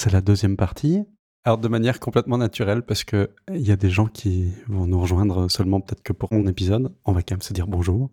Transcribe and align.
C'est 0.00 0.12
la 0.12 0.20
deuxième 0.20 0.56
partie. 0.56 1.02
Alors 1.44 1.58
de 1.58 1.66
manière 1.66 1.98
complètement 1.98 2.38
naturelle, 2.38 2.82
parce 2.82 3.02
qu'il 3.02 3.26
y 3.50 3.72
a 3.72 3.76
des 3.76 3.90
gens 3.90 4.06
qui 4.06 4.52
vont 4.68 4.86
nous 4.86 5.00
rejoindre 5.00 5.50
seulement 5.50 5.80
peut-être 5.80 6.04
que 6.04 6.12
pour 6.12 6.32
mon 6.32 6.46
épisode. 6.46 6.94
On 7.04 7.10
va 7.10 7.22
quand 7.22 7.34
même 7.34 7.42
se 7.42 7.52
dire 7.52 7.66
bonjour. 7.66 8.08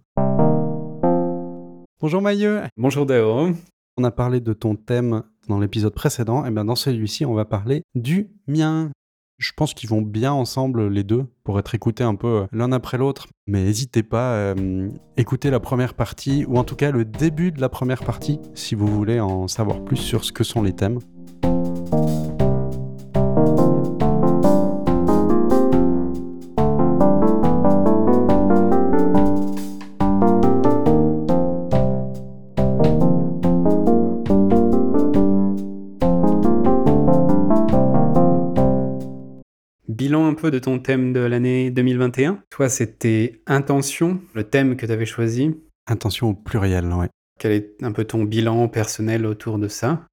Bonjour 2.02 2.24
Mailleux. 2.24 2.64
Bonjour 2.76 3.06
Dao. 3.06 3.52
On 3.98 4.04
a 4.04 4.10
parlé 4.10 4.40
de 4.40 4.52
ton 4.54 4.76
thème 4.76 5.22
dans 5.48 5.60
l'épisode 5.60 5.94
précédent, 5.94 6.44
et 6.44 6.50
bien 6.50 6.66
dans 6.66 6.76
celui-ci, 6.76 7.24
on 7.24 7.36
va 7.36 7.46
parler 7.46 7.84
du 7.94 8.32
mien. 8.48 8.90
Je 9.38 9.52
pense 9.56 9.76
qu'ils 9.76 9.90
vont 9.90 10.02
bien 10.02 10.34
ensemble 10.34 10.88
les 10.88 11.04
deux 11.04 11.28
pour 11.44 11.60
être 11.60 11.76
écoutés 11.76 12.04
un 12.04 12.16
peu 12.16 12.28
euh, 12.28 12.46
l'un 12.52 12.72
après 12.72 12.98
l'autre. 12.98 13.28
Mais 13.46 13.64
n'hésitez 13.64 14.02
pas 14.02 14.32
à 14.32 14.56
euh, 14.56 14.90
écouter 15.18 15.52
la 15.52 15.60
première 15.60 15.94
partie, 15.94 16.46
ou 16.46 16.58
en 16.58 16.64
tout 16.64 16.76
cas 16.76 16.90
le 16.90 17.06
début 17.06 17.52
de 17.52 17.62
la 17.62 17.70
première 17.70 18.04
partie, 18.04 18.40
si 18.56 18.74
vous 18.74 18.88
voulez 18.88 19.20
en 19.20 19.48
savoir 19.48 19.84
plus 19.84 19.98
sur 19.98 20.24
ce 20.26 20.32
que 20.32 20.44
sont 20.44 20.64
les 20.64 20.74
thèmes. 20.74 20.98
Bilan 39.96 40.28
un 40.28 40.34
peu 40.34 40.52
de 40.52 40.60
ton 40.60 40.78
thème 40.80 41.14
de 41.14 41.22
l'année 41.22 41.72
2021. 41.72 42.44
Toi, 42.50 42.68
c'était 42.68 43.42
intention, 43.48 44.20
le 44.34 44.44
thème 44.44 44.76
que 44.76 44.86
tu 44.86 44.92
avais 44.92 45.06
choisi? 45.06 45.56
Intention 45.88 46.32
au 46.32 46.34
pluriel, 46.34 46.92
ouais. 46.92 47.08
Quel 47.40 47.54
est 47.54 47.82
un 47.82 47.94
peu 47.94 48.04
ton 48.04 48.26
bilan 48.26 48.68
personnel 48.68 49.26
autour 49.26 49.58
de 49.58 49.70
ça? 49.70 50.06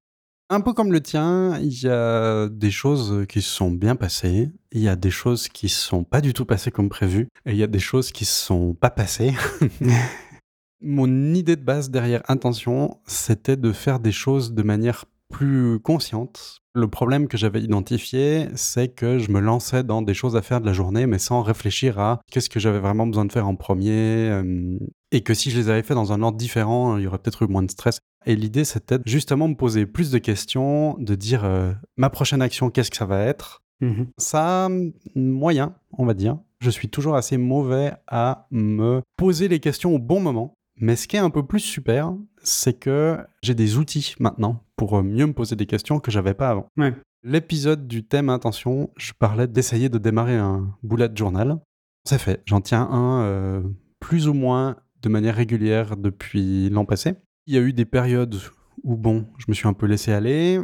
Un 0.49 0.61
peu 0.61 0.71
comme 0.71 0.93
le 0.93 1.01
tien, 1.01 1.59
il 1.59 1.81
y 1.81 1.89
a 1.89 2.47
des 2.47 2.71
choses 2.71 3.25
qui 3.27 3.41
se 3.41 3.49
sont 3.49 3.71
bien 3.71 3.97
passées, 3.97 4.51
il 4.71 4.79
y 4.79 4.87
a 4.87 4.95
des 4.95 5.11
choses 5.11 5.49
qui 5.49 5.67
se 5.67 5.81
sont 5.85 6.05
pas 6.05 6.21
du 6.21 6.31
tout 6.31 6.45
passées 6.45 6.71
comme 6.71 6.87
prévu, 6.87 7.27
et 7.45 7.51
il 7.51 7.57
y 7.57 7.63
a 7.63 7.67
des 7.67 7.79
choses 7.79 8.13
qui 8.13 8.23
se 8.23 8.45
sont 8.45 8.73
pas 8.75 8.89
passées. 8.89 9.33
Mon 10.81 11.33
idée 11.33 11.57
de 11.57 11.61
base 11.61 11.89
derrière 11.89 12.21
intention, 12.29 13.01
c'était 13.05 13.57
de 13.57 13.73
faire 13.73 13.99
des 13.99 14.13
choses 14.13 14.53
de 14.53 14.63
manière 14.63 15.03
plus 15.33 15.79
consciente. 15.79 16.59
Le 16.75 16.87
problème 16.87 17.27
que 17.27 17.37
j'avais 17.37 17.61
identifié, 17.61 18.47
c'est 18.55 18.87
que 18.87 19.17
je 19.19 19.29
me 19.31 19.39
lançais 19.39 19.83
dans 19.83 20.01
des 20.01 20.13
choses 20.13 20.35
à 20.35 20.41
faire 20.41 20.61
de 20.61 20.65
la 20.65 20.73
journée, 20.73 21.05
mais 21.05 21.19
sans 21.19 21.41
réfléchir 21.41 21.99
à 21.99 22.21
qu'est-ce 22.31 22.49
que 22.49 22.59
j'avais 22.59 22.79
vraiment 22.79 23.05
besoin 23.05 23.25
de 23.25 23.31
faire 23.31 23.47
en 23.47 23.55
premier, 23.55 24.29
euh, 24.29 24.77
et 25.11 25.21
que 25.21 25.33
si 25.33 25.51
je 25.51 25.59
les 25.59 25.69
avais 25.69 25.83
fait 25.83 25.93
dans 25.93 26.13
un 26.13 26.21
ordre 26.21 26.37
différent, 26.37 26.97
il 26.97 27.03
y 27.03 27.07
aurait 27.07 27.19
peut-être 27.19 27.43
eu 27.43 27.47
moins 27.47 27.63
de 27.63 27.69
stress. 27.69 27.99
Et 28.25 28.35
l'idée, 28.35 28.63
c'était 28.63 28.99
justement 29.05 29.47
me 29.47 29.55
poser 29.55 29.85
plus 29.85 30.09
de 30.09 30.17
questions, 30.17 30.95
de 30.97 31.15
dire 31.15 31.43
euh, 31.43 31.73
ma 31.97 32.09
prochaine 32.09 32.41
action, 32.41 32.69
qu'est-ce 32.69 32.89
que 32.89 32.97
ça 32.97 33.05
va 33.05 33.19
être? 33.19 33.61
Mhm. 33.81 34.07
Ça, 34.17 34.69
moyen, 35.15 35.75
on 35.97 36.05
va 36.05 36.13
dire. 36.13 36.37
Je 36.59 36.69
suis 36.69 36.89
toujours 36.89 37.15
assez 37.15 37.37
mauvais 37.37 37.91
à 38.07 38.47
me 38.51 39.01
poser 39.17 39.47
les 39.47 39.59
questions 39.59 39.93
au 39.93 39.99
bon 39.99 40.21
moment. 40.21 40.55
Mais 40.77 40.95
ce 40.95 41.07
qui 41.07 41.15
est 41.15 41.19
un 41.19 41.29
peu 41.29 41.45
plus 41.45 41.59
super, 41.59 42.13
c'est 42.41 42.73
que 42.73 43.17
j'ai 43.41 43.55
des 43.55 43.77
outils 43.77 44.15
maintenant 44.19 44.63
pour 44.75 44.97
euh, 44.97 45.03
mieux 45.03 45.25
me 45.25 45.33
poser 45.33 45.55
des 45.55 45.65
questions 45.65 45.99
que 45.99 46.11
j'avais 46.11 46.33
pas 46.33 46.49
avant. 46.49 46.67
Ouais. 46.77 46.93
L'épisode 47.23 47.87
du 47.87 48.03
thème 48.03 48.29
intention, 48.29 48.89
je 48.97 49.13
parlais 49.17 49.47
d'essayer 49.47 49.89
de 49.89 49.97
démarrer 49.97 50.35
un 50.35 50.75
bullet 50.83 51.09
journal. 51.15 51.59
C'est 52.05 52.17
fait. 52.19 52.41
J'en 52.45 52.59
tiens 52.59 52.81
un 52.81 53.21
euh, 53.23 53.61
plus 53.99 54.27
ou 54.27 54.33
moins 54.33 54.75
de 55.01 55.09
manière 55.09 55.35
régulière 55.35 55.95
depuis 55.95 56.69
l'an 56.69 56.85
passé. 56.85 57.15
Il 57.47 57.53
y 57.53 57.57
a 57.57 57.61
eu 57.61 57.71
des 57.71 57.85
périodes 57.85 58.35
où, 58.83 58.97
bon, 58.97 59.27
je 59.37 59.45
me 59.47 59.53
suis 59.53 59.67
un 59.67 59.73
peu 59.73 59.85
laissé 59.85 60.11
aller. 60.11 60.59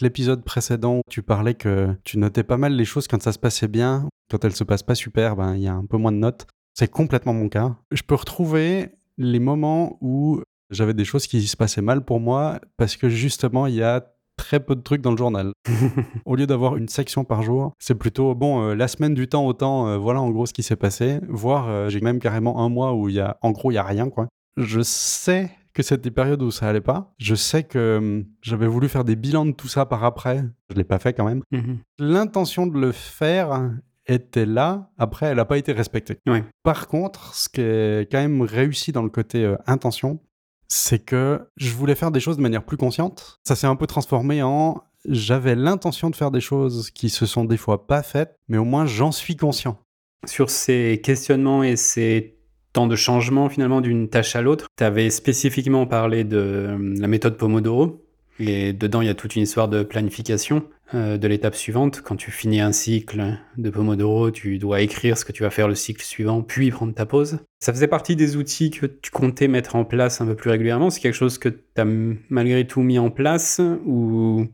L'épisode 0.00 0.42
précédent, 0.44 1.02
tu 1.08 1.22
parlais 1.22 1.54
que 1.54 1.94
tu 2.04 2.18
notais 2.18 2.42
pas 2.42 2.56
mal 2.56 2.74
les 2.74 2.84
choses 2.84 3.06
quand 3.06 3.22
ça 3.22 3.32
se 3.32 3.38
passait 3.38 3.68
bien. 3.68 4.08
Quand 4.30 4.44
elles 4.44 4.56
se 4.56 4.64
passent 4.64 4.82
pas 4.82 4.94
super, 4.94 5.36
ben, 5.36 5.54
il 5.54 5.62
y 5.62 5.68
a 5.68 5.74
un 5.74 5.84
peu 5.84 5.96
moins 5.96 6.12
de 6.12 6.16
notes. 6.16 6.46
C'est 6.74 6.90
complètement 6.90 7.34
mon 7.34 7.48
cas. 7.48 7.76
Je 7.90 8.02
peux 8.02 8.14
retrouver 8.14 8.92
les 9.20 9.38
moments 9.38 9.98
où 10.00 10.40
j'avais 10.70 10.94
des 10.94 11.04
choses 11.04 11.26
qui 11.26 11.46
se 11.46 11.56
passaient 11.56 11.82
mal 11.82 12.04
pour 12.04 12.20
moi 12.20 12.60
parce 12.76 12.96
que 12.96 13.08
justement, 13.08 13.66
il 13.66 13.74
y 13.74 13.82
a 13.82 14.06
très 14.36 14.60
peu 14.60 14.74
de 14.74 14.80
trucs 14.80 15.02
dans 15.02 15.10
le 15.10 15.18
journal. 15.18 15.52
Au 16.24 16.34
lieu 16.34 16.46
d'avoir 16.46 16.76
une 16.76 16.88
section 16.88 17.24
par 17.24 17.42
jour, 17.42 17.74
c'est 17.78 17.94
plutôt 17.94 18.34
bon, 18.34 18.62
euh, 18.62 18.74
la 18.74 18.88
semaine 18.88 19.12
du 19.12 19.28
temps 19.28 19.46
au 19.46 19.52
temps, 19.52 19.86
euh, 19.86 19.98
voilà 19.98 20.22
en 20.22 20.30
gros 20.30 20.46
ce 20.46 20.54
qui 20.54 20.62
s'est 20.62 20.76
passé. 20.76 21.20
Voire 21.28 21.68
euh, 21.68 21.88
j'ai 21.90 22.00
même 22.00 22.18
carrément 22.18 22.64
un 22.64 22.70
mois 22.70 22.94
où 22.94 23.10
il 23.10 23.16
y 23.16 23.20
a, 23.20 23.36
en 23.42 23.50
gros, 23.50 23.70
il 23.70 23.74
y 23.74 23.78
a 23.78 23.84
rien 23.84 24.08
quoi. 24.08 24.28
Je 24.56 24.80
sais 24.80 25.50
que 25.74 25.82
c'était 25.82 26.02
des 26.02 26.10
périodes 26.10 26.42
où 26.42 26.50
ça 26.50 26.68
allait 26.68 26.80
pas. 26.80 27.12
Je 27.18 27.34
sais 27.34 27.64
que 27.64 27.98
hum, 27.98 28.24
j'avais 28.40 28.66
voulu 28.66 28.88
faire 28.88 29.04
des 29.04 29.16
bilans 29.16 29.44
de 29.44 29.52
tout 29.52 29.68
ça 29.68 29.84
par 29.84 30.04
après. 30.04 30.44
Je 30.70 30.76
l'ai 30.76 30.84
pas 30.84 30.98
fait 30.98 31.12
quand 31.12 31.26
même. 31.26 31.42
Mhm. 31.52 31.78
L'intention 31.98 32.66
de 32.66 32.78
le 32.78 32.92
faire 32.92 33.70
était 34.10 34.46
là. 34.46 34.90
Après, 34.98 35.26
elle 35.26 35.36
n'a 35.36 35.44
pas 35.44 35.58
été 35.58 35.72
respectée. 35.72 36.18
Ouais. 36.26 36.44
Par 36.62 36.88
contre, 36.88 37.34
ce 37.34 37.48
qui 37.48 37.60
est 37.60 38.10
quand 38.10 38.18
même 38.18 38.42
réussi 38.42 38.92
dans 38.92 39.02
le 39.02 39.10
côté 39.10 39.44
euh, 39.44 39.56
intention, 39.66 40.20
c'est 40.68 41.04
que 41.04 41.48
je 41.56 41.72
voulais 41.72 41.94
faire 41.94 42.10
des 42.10 42.20
choses 42.20 42.36
de 42.36 42.42
manière 42.42 42.64
plus 42.64 42.76
consciente. 42.76 43.38
Ça 43.44 43.56
s'est 43.56 43.66
un 43.66 43.76
peu 43.76 43.86
transformé 43.86 44.42
en 44.42 44.82
j'avais 45.08 45.54
l'intention 45.54 46.10
de 46.10 46.16
faire 46.16 46.30
des 46.30 46.40
choses 46.40 46.90
qui 46.90 47.08
se 47.08 47.26
sont 47.26 47.44
des 47.44 47.56
fois 47.56 47.86
pas 47.86 48.02
faites, 48.02 48.36
mais 48.48 48.58
au 48.58 48.64
moins 48.64 48.86
j'en 48.86 49.12
suis 49.12 49.36
conscient. 49.36 49.78
Sur 50.26 50.50
ces 50.50 51.00
questionnements 51.02 51.62
et 51.62 51.76
ces 51.76 52.36
temps 52.72 52.86
de 52.86 52.96
changement 52.96 53.48
finalement 53.48 53.80
d'une 53.80 54.08
tâche 54.08 54.36
à 54.36 54.42
l'autre, 54.42 54.66
tu 54.76 54.84
avais 54.84 55.10
spécifiquement 55.10 55.86
parlé 55.86 56.24
de 56.24 56.36
euh, 56.36 56.94
la 56.98 57.08
méthode 57.08 57.36
Pomodoro. 57.36 58.04
Et 58.38 58.72
dedans, 58.72 59.02
il 59.02 59.06
y 59.06 59.10
a 59.10 59.14
toute 59.14 59.36
une 59.36 59.42
histoire 59.42 59.68
de 59.68 59.82
planification 59.82 60.62
euh, 60.94 61.18
de 61.18 61.28
l'étape 61.28 61.54
suivante. 61.54 62.02
Quand 62.02 62.16
tu 62.16 62.30
finis 62.30 62.60
un 62.60 62.72
cycle 62.72 63.38
de 63.56 63.70
Pomodoro, 63.70 64.30
tu 64.30 64.58
dois 64.58 64.80
écrire 64.80 65.16
ce 65.16 65.24
que 65.24 65.32
tu 65.32 65.42
vas 65.42 65.50
faire 65.50 65.68
le 65.68 65.74
cycle 65.74 66.02
suivant, 66.02 66.42
puis 66.42 66.70
prendre 66.70 66.94
ta 66.94 67.06
pause. 67.06 67.38
Ça 67.60 67.72
faisait 67.72 67.88
partie 67.88 68.16
des 68.16 68.36
outils 68.36 68.70
que 68.70 68.86
tu 68.86 69.10
comptais 69.10 69.48
mettre 69.48 69.76
en 69.76 69.84
place 69.84 70.20
un 70.20 70.26
peu 70.26 70.34
plus 70.34 70.50
régulièrement. 70.50 70.90
C'est 70.90 71.00
quelque 71.00 71.14
chose 71.14 71.38
que 71.38 71.48
tu 71.48 71.80
as 71.80 71.86
malgré 72.28 72.66
tout 72.66 72.82
mis 72.82 72.98
en 72.98 73.10
place 73.10 73.60
ou 73.86 74.46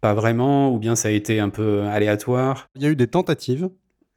pas 0.00 0.14
vraiment, 0.14 0.72
ou 0.72 0.78
bien 0.78 0.96
ça 0.96 1.08
a 1.08 1.10
été 1.10 1.40
un 1.40 1.50
peu 1.50 1.82
aléatoire? 1.82 2.68
Il 2.76 2.82
y 2.82 2.86
a 2.86 2.88
eu 2.88 2.96
des 2.96 3.06
tentatives, 3.06 3.68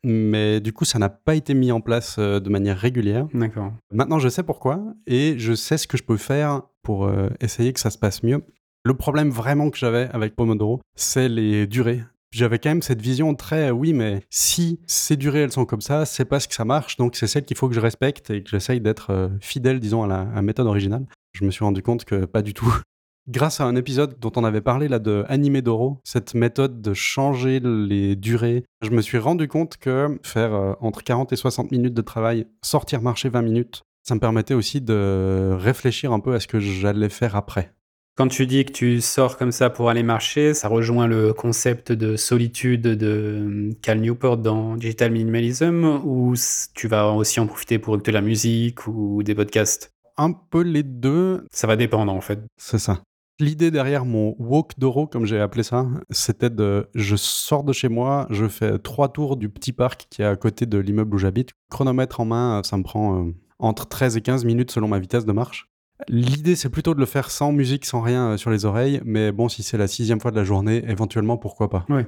mais 0.03 0.59
du 0.59 0.73
coup, 0.73 0.85
ça 0.85 0.99
n'a 0.99 1.09
pas 1.09 1.35
été 1.35 1.53
mis 1.53 1.71
en 1.71 1.81
place 1.81 2.17
euh, 2.19 2.39
de 2.39 2.49
manière 2.49 2.77
régulière. 2.77 3.27
D'accord. 3.33 3.73
Maintenant, 3.91 4.19
je 4.19 4.29
sais 4.29 4.43
pourquoi 4.43 4.81
et 5.07 5.35
je 5.37 5.53
sais 5.53 5.77
ce 5.77 5.87
que 5.87 5.97
je 5.97 6.03
peux 6.03 6.17
faire 6.17 6.63
pour 6.81 7.05
euh, 7.05 7.29
essayer 7.39 7.73
que 7.73 7.79
ça 7.79 7.89
se 7.89 7.97
passe 7.97 8.23
mieux. 8.23 8.43
Le 8.85 8.93
problème 8.93 9.29
vraiment 9.29 9.69
que 9.69 9.77
j'avais 9.77 10.09
avec 10.11 10.35
Pomodoro, 10.35 10.81
c'est 10.95 11.29
les 11.29 11.67
durées. 11.67 12.03
J'avais 12.31 12.59
quand 12.59 12.69
même 12.69 12.81
cette 12.81 12.99
vision 12.99 13.33
très 13.33 13.71
oui, 13.71 13.93
mais 13.93 14.23
si 14.29 14.81
ces 14.87 15.15
durées 15.15 15.39
elles 15.39 15.53
sont 15.53 15.63
comme 15.63 15.79
ça, 15.79 16.05
c'est 16.05 16.25
parce 16.25 16.47
que 16.47 16.53
ça 16.53 16.65
marche, 16.65 16.97
donc 16.97 17.15
c'est 17.15 17.27
celle 17.27 17.45
qu'il 17.45 17.55
faut 17.55 17.69
que 17.69 17.75
je 17.75 17.79
respecte 17.79 18.29
et 18.29 18.43
que 18.43 18.49
j'essaye 18.49 18.81
d'être 18.81 19.11
euh, 19.11 19.29
fidèle, 19.39 19.79
disons, 19.79 20.03
à 20.03 20.07
la, 20.07 20.41
méthode 20.41 20.67
originale. 20.67 21.05
Je 21.31 21.45
me 21.45 21.51
suis 21.51 21.63
rendu 21.63 21.81
compte 21.81 22.03
que 22.03 22.25
pas 22.25 22.41
du 22.41 22.53
tout. 22.53 22.73
Grâce 23.29 23.61
à 23.61 23.63
un 23.63 23.77
épisode 23.77 24.19
dont 24.19 24.33
on 24.35 24.43
avait 24.43 24.59
parlé 24.59 24.89
là 24.89 24.99
de 24.99 25.23
Animedoro, 25.29 26.01
cette 26.03 26.33
méthode 26.33 26.81
de 26.81 26.93
changer 26.93 27.61
les 27.61 28.17
durées, 28.17 28.65
je 28.81 28.89
me 28.89 29.01
suis 29.01 29.17
rendu 29.17 29.47
compte 29.47 29.77
que 29.77 30.19
faire 30.23 30.53
euh, 30.53 30.73
entre 30.81 31.05
40 31.05 31.31
et 31.31 31.37
60 31.37 31.71
minutes 31.71 31.93
de 31.93 32.01
travail, 32.01 32.47
sortir 32.61 33.01
marcher 33.01 33.29
20 33.29 33.43
minutes, 33.43 33.83
ça 34.05 34.13
me 34.13 34.19
permettait 34.19 34.55
aussi 34.55 34.81
de 34.81 35.55
réfléchir 35.57 36.11
un 36.11 36.19
peu 36.19 36.33
à 36.33 36.41
ce 36.41 36.47
que 36.47 36.59
j'allais 36.59 37.07
faire 37.07 37.37
après. 37.37 37.71
Quand 38.15 38.27
tu 38.27 38.45
dis 38.45 38.63
que 38.63 38.71
tu 38.71 39.01
sors 39.01 39.37
comme 39.37 39.51
ça 39.51 39.71
pour 39.71 39.89
aller 39.89 40.03
marcher, 40.03 40.53
ça 40.53 40.67
rejoint 40.67 41.07
le 41.07 41.33
concept 41.33 41.91
de 41.91 42.15
solitude 42.15 42.81
de 42.83 43.71
Cal 43.81 43.99
Newport 44.01 44.37
dans 44.37 44.75
Digital 44.75 45.11
Minimalism 45.11 45.83
ou 46.05 46.35
tu 46.75 46.87
vas 46.87 47.11
aussi 47.11 47.39
en 47.39 47.47
profiter 47.47 47.79
pour 47.79 47.95
écouter 47.95 48.11
de 48.11 48.17
la 48.17 48.21
musique 48.21 48.85
ou 48.85 49.23
des 49.23 49.33
podcasts? 49.33 49.91
Un 50.17 50.31
peu 50.31 50.61
les 50.61 50.83
deux, 50.83 51.47
Ça 51.51 51.65
va 51.65 51.75
dépendre 51.75 52.13
en 52.13 52.21
fait. 52.21 52.39
c'est 52.57 52.77
ça. 52.77 53.01
L'idée 53.39 53.71
derrière 53.71 54.05
mon 54.05 54.35
walk 54.37 54.73
d'oro, 54.77 55.07
comme 55.07 55.25
j'ai 55.25 55.39
appelé 55.39 55.63
ça, 55.63 55.87
c'était 56.11 56.51
de 56.51 56.87
je 56.93 57.15
sors 57.15 57.63
de 57.63 57.73
chez 57.73 57.89
moi, 57.89 58.27
je 58.29 58.47
fais 58.47 58.77
trois 58.77 59.09
tours 59.11 59.37
du 59.37 59.49
petit 59.49 59.73
parc 59.73 60.05
qui 60.11 60.21
est 60.21 60.25
à 60.25 60.35
côté 60.35 60.67
de 60.67 60.77
l'immeuble 60.77 61.15
où 61.15 61.17
j'habite. 61.17 61.49
Chronomètre 61.71 62.19
en 62.19 62.25
main, 62.25 62.61
ça 62.63 62.77
me 62.77 62.83
prend 62.83 63.17
euh, 63.25 63.31
entre 63.57 63.87
13 63.87 64.17
et 64.17 64.21
15 64.21 64.45
minutes 64.45 64.69
selon 64.69 64.87
ma 64.87 64.99
vitesse 64.99 65.25
de 65.25 65.31
marche. 65.31 65.67
L'idée, 66.07 66.55
c'est 66.55 66.69
plutôt 66.69 66.93
de 66.93 66.99
le 66.99 67.05
faire 67.05 67.31
sans 67.31 67.51
musique, 67.51 67.85
sans 67.85 68.01
rien 68.01 68.31
euh, 68.31 68.37
sur 68.37 68.49
les 68.49 68.65
oreilles, 68.65 69.01
mais 69.05 69.31
bon, 69.31 69.49
si 69.49 69.63
c'est 69.63 69.77
la 69.77 69.87
sixième 69.87 70.19
fois 70.19 70.31
de 70.31 70.35
la 70.35 70.43
journée, 70.43 70.83
éventuellement, 70.87 71.37
pourquoi 71.37 71.69
pas. 71.69 71.85
Ouais. 71.89 72.07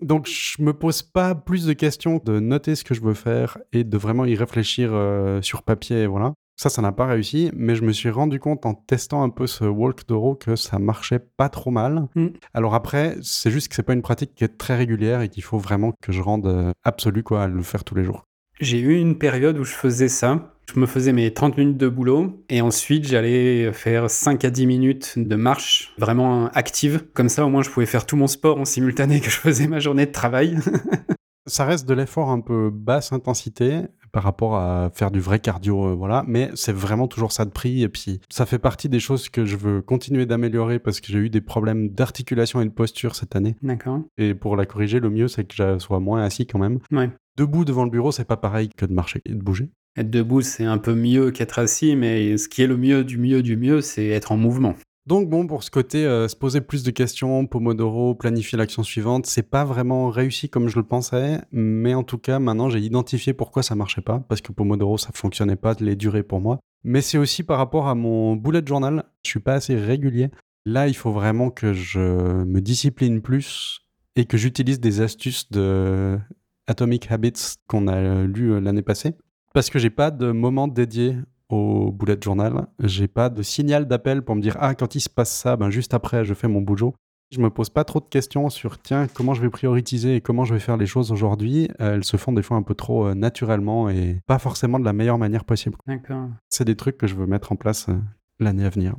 Donc, 0.00 0.26
je 0.26 0.62
me 0.62 0.72
pose 0.72 1.02
pas 1.02 1.34
plus 1.34 1.66
de 1.66 1.72
questions 1.72 2.20
de 2.24 2.40
noter 2.40 2.74
ce 2.74 2.84
que 2.84 2.94
je 2.94 3.02
veux 3.02 3.14
faire 3.14 3.58
et 3.72 3.84
de 3.84 3.98
vraiment 3.98 4.24
y 4.24 4.34
réfléchir 4.34 4.90
euh, 4.92 5.42
sur 5.42 5.62
papier, 5.62 6.06
voilà. 6.06 6.32
Ça, 6.60 6.68
ça 6.68 6.82
n'a 6.82 6.92
pas 6.92 7.06
réussi, 7.06 7.50
mais 7.54 7.74
je 7.74 7.82
me 7.82 7.92
suis 7.92 8.10
rendu 8.10 8.38
compte 8.38 8.66
en 8.66 8.74
testant 8.74 9.22
un 9.22 9.30
peu 9.30 9.46
ce 9.46 9.64
walk 9.64 10.06
d'euro 10.06 10.34
que 10.34 10.56
ça 10.56 10.78
marchait 10.78 11.18
pas 11.18 11.48
trop 11.48 11.70
mal. 11.70 12.06
Mm. 12.14 12.26
Alors 12.52 12.74
après, 12.74 13.16
c'est 13.22 13.50
juste 13.50 13.68
que 13.68 13.74
c'est 13.74 13.82
pas 13.82 13.94
une 13.94 14.02
pratique 14.02 14.34
qui 14.34 14.44
est 14.44 14.58
très 14.58 14.76
régulière 14.76 15.22
et 15.22 15.30
qu'il 15.30 15.42
faut 15.42 15.56
vraiment 15.56 15.94
que 16.02 16.12
je 16.12 16.20
rende 16.20 16.46
euh, 16.46 16.72
absolu 16.84 17.22
quoi 17.22 17.44
à 17.44 17.48
le 17.48 17.62
faire 17.62 17.82
tous 17.82 17.94
les 17.94 18.04
jours. 18.04 18.24
J'ai 18.60 18.78
eu 18.78 18.98
une 18.98 19.16
période 19.16 19.58
où 19.58 19.64
je 19.64 19.72
faisais 19.72 20.08
ça. 20.08 20.52
Je 20.72 20.78
me 20.78 20.86
faisais 20.86 21.12
mes 21.12 21.32
30 21.32 21.58
minutes 21.58 21.78
de 21.78 21.88
boulot 21.88 22.44
et 22.48 22.60
ensuite 22.60 23.06
j'allais 23.06 23.72
faire 23.72 24.08
5 24.08 24.44
à 24.44 24.50
10 24.50 24.66
minutes 24.66 25.14
de 25.16 25.34
marche 25.34 25.92
vraiment 25.98 26.46
active. 26.50 27.04
Comme 27.12 27.28
ça, 27.28 27.44
au 27.44 27.48
moins, 27.48 27.62
je 27.62 27.70
pouvais 27.70 27.86
faire 27.86 28.06
tout 28.06 28.16
mon 28.16 28.28
sport 28.28 28.58
en 28.60 28.64
simultané 28.64 29.20
que 29.20 29.30
je 29.30 29.36
faisais 29.36 29.66
ma 29.66 29.80
journée 29.80 30.06
de 30.06 30.12
travail. 30.12 30.56
ça 31.46 31.64
reste 31.64 31.88
de 31.88 31.94
l'effort 31.94 32.30
un 32.30 32.40
peu 32.40 32.70
basse 32.72 33.12
intensité 33.12 33.80
par 34.12 34.22
rapport 34.22 34.56
à 34.56 34.90
faire 34.94 35.10
du 35.10 35.20
vrai 35.20 35.40
cardio, 35.40 35.88
euh, 35.88 35.94
voilà. 35.94 36.24
Mais 36.26 36.50
c'est 36.54 36.72
vraiment 36.72 37.08
toujours 37.08 37.32
ça 37.32 37.44
de 37.44 37.50
prix. 37.50 37.82
Et 37.82 37.88
puis, 37.88 38.20
ça 38.28 38.46
fait 38.46 38.58
partie 38.58 38.88
des 38.88 39.00
choses 39.00 39.28
que 39.28 39.44
je 39.44 39.56
veux 39.56 39.82
continuer 39.82 40.26
d'améliorer 40.26 40.78
parce 40.78 41.00
que 41.00 41.08
j'ai 41.08 41.18
eu 41.18 41.30
des 41.30 41.40
problèmes 41.40 41.88
d'articulation 41.88 42.60
et 42.60 42.64
de 42.64 42.70
posture 42.70 43.14
cette 43.16 43.34
année. 43.34 43.56
D'accord. 43.62 44.02
Et 44.18 44.34
pour 44.34 44.56
la 44.56 44.66
corriger, 44.66 45.00
le 45.00 45.10
mieux, 45.10 45.28
c'est 45.28 45.44
que 45.44 45.54
je 45.54 45.78
sois 45.78 46.00
moins 46.00 46.22
assis 46.22 46.46
quand 46.46 46.58
même. 46.58 46.78
Ouais. 46.92 47.10
Debout 47.36 47.64
devant 47.64 47.84
le 47.84 47.90
bureau, 47.90 48.12
c'est 48.12 48.24
pas 48.24 48.36
pareil 48.36 48.68
que 48.76 48.86
de 48.86 48.92
marcher 48.92 49.20
et 49.24 49.34
de 49.34 49.42
bouger. 49.42 49.70
Être 49.96 50.10
debout, 50.10 50.40
c'est 50.40 50.64
un 50.64 50.78
peu 50.78 50.94
mieux 50.94 51.30
qu'être 51.30 51.58
assis, 51.58 51.96
mais 51.96 52.36
ce 52.36 52.48
qui 52.48 52.62
est 52.62 52.66
le 52.66 52.76
mieux 52.76 53.04
du 53.04 53.18
mieux 53.18 53.42
du 53.42 53.56
mieux, 53.56 53.80
c'est 53.80 54.06
être 54.06 54.32
en 54.32 54.36
mouvement. 54.36 54.74
Donc 55.06 55.28
bon, 55.28 55.46
pour 55.46 55.64
ce 55.64 55.70
côté, 55.70 56.04
euh, 56.04 56.28
se 56.28 56.36
poser 56.36 56.60
plus 56.60 56.84
de 56.84 56.90
questions, 56.90 57.46
Pomodoro, 57.46 58.14
planifier 58.14 58.56
l'action 58.56 58.82
suivante, 58.82 59.26
c'est 59.26 59.48
pas 59.48 59.64
vraiment 59.64 60.08
réussi 60.10 60.48
comme 60.48 60.68
je 60.68 60.76
le 60.76 60.84
pensais, 60.84 61.40
mais 61.50 61.94
en 61.94 62.04
tout 62.04 62.18
cas, 62.18 62.38
maintenant 62.38 62.68
j'ai 62.68 62.78
identifié 62.78 63.32
pourquoi 63.32 63.62
ça 63.62 63.74
marchait 63.74 64.02
pas, 64.02 64.20
parce 64.28 64.40
que 64.40 64.52
Pomodoro, 64.52 64.98
ça 64.98 65.10
fonctionnait 65.12 65.56
pas, 65.56 65.74
les 65.80 65.96
durées 65.96 66.22
pour 66.22 66.40
moi. 66.40 66.60
Mais 66.84 67.00
c'est 67.00 67.18
aussi 67.18 67.42
par 67.42 67.58
rapport 67.58 67.88
à 67.88 67.94
mon 67.94 68.36
bullet 68.36 68.62
journal, 68.64 69.04
je 69.24 69.30
suis 69.30 69.40
pas 69.40 69.54
assez 69.54 69.74
régulier. 69.74 70.30
Là, 70.66 70.86
il 70.86 70.94
faut 70.94 71.10
vraiment 71.10 71.50
que 71.50 71.72
je 71.72 71.98
me 72.44 72.60
discipline 72.60 73.22
plus 73.22 73.80
et 74.16 74.26
que 74.26 74.36
j'utilise 74.36 74.80
des 74.80 75.00
astuces 75.00 75.50
de 75.50 76.18
Atomic 76.66 77.10
Habits 77.10 77.56
qu'on 77.66 77.88
a 77.88 78.22
lu 78.24 78.52
euh, 78.52 78.60
l'année 78.60 78.82
passée, 78.82 79.14
parce 79.52 79.70
que 79.70 79.78
j'ai 79.78 79.90
pas 79.90 80.10
de 80.10 80.32
moment 80.32 80.68
dédié 80.68 81.16
au 81.48 81.90
bullet 81.90 82.18
journal. 82.22 82.66
J'ai 82.82 83.08
pas 83.08 83.28
de 83.28 83.42
signal 83.42 83.86
d'appel 83.86 84.22
pour 84.22 84.36
me 84.36 84.40
dire 84.40 84.56
ah 84.60 84.74
quand 84.74 84.94
il 84.94 85.00
se 85.00 85.08
passe 85.08 85.30
ça, 85.36 85.56
ben 85.56 85.70
juste 85.70 85.94
après 85.94 86.24
je 86.24 86.34
fais 86.34 86.48
mon 86.48 86.60
boulot. 86.60 86.94
Je 87.32 87.40
me 87.40 87.48
pose 87.48 87.70
pas 87.70 87.84
trop 87.84 88.00
de 88.00 88.06
questions 88.06 88.50
sur 88.50 88.80
tiens 88.80 89.06
comment 89.12 89.34
je 89.34 89.42
vais 89.42 89.50
prioriser 89.50 90.16
et 90.16 90.20
comment 90.20 90.44
je 90.44 90.54
vais 90.54 90.60
faire 90.60 90.76
les 90.76 90.86
choses 90.86 91.12
aujourd'hui. 91.12 91.68
elles 91.78 92.02
se 92.02 92.16
font 92.16 92.32
des 92.32 92.42
fois 92.42 92.56
un 92.56 92.62
peu 92.62 92.74
trop 92.74 93.06
euh, 93.06 93.14
naturellement 93.14 93.88
et 93.88 94.18
pas 94.26 94.40
forcément 94.40 94.80
de 94.80 94.84
la 94.84 94.92
meilleure 94.92 95.18
manière 95.18 95.44
possible. 95.44 95.76
D'accord. 95.86 96.28
C'est 96.48 96.64
des 96.64 96.74
trucs 96.74 96.98
que 96.98 97.06
je 97.06 97.14
veux 97.14 97.26
mettre 97.26 97.52
en 97.52 97.56
place 97.56 97.88
euh, 97.88 97.94
l'année 98.40 98.64
à 98.64 98.70
venir. 98.70 98.96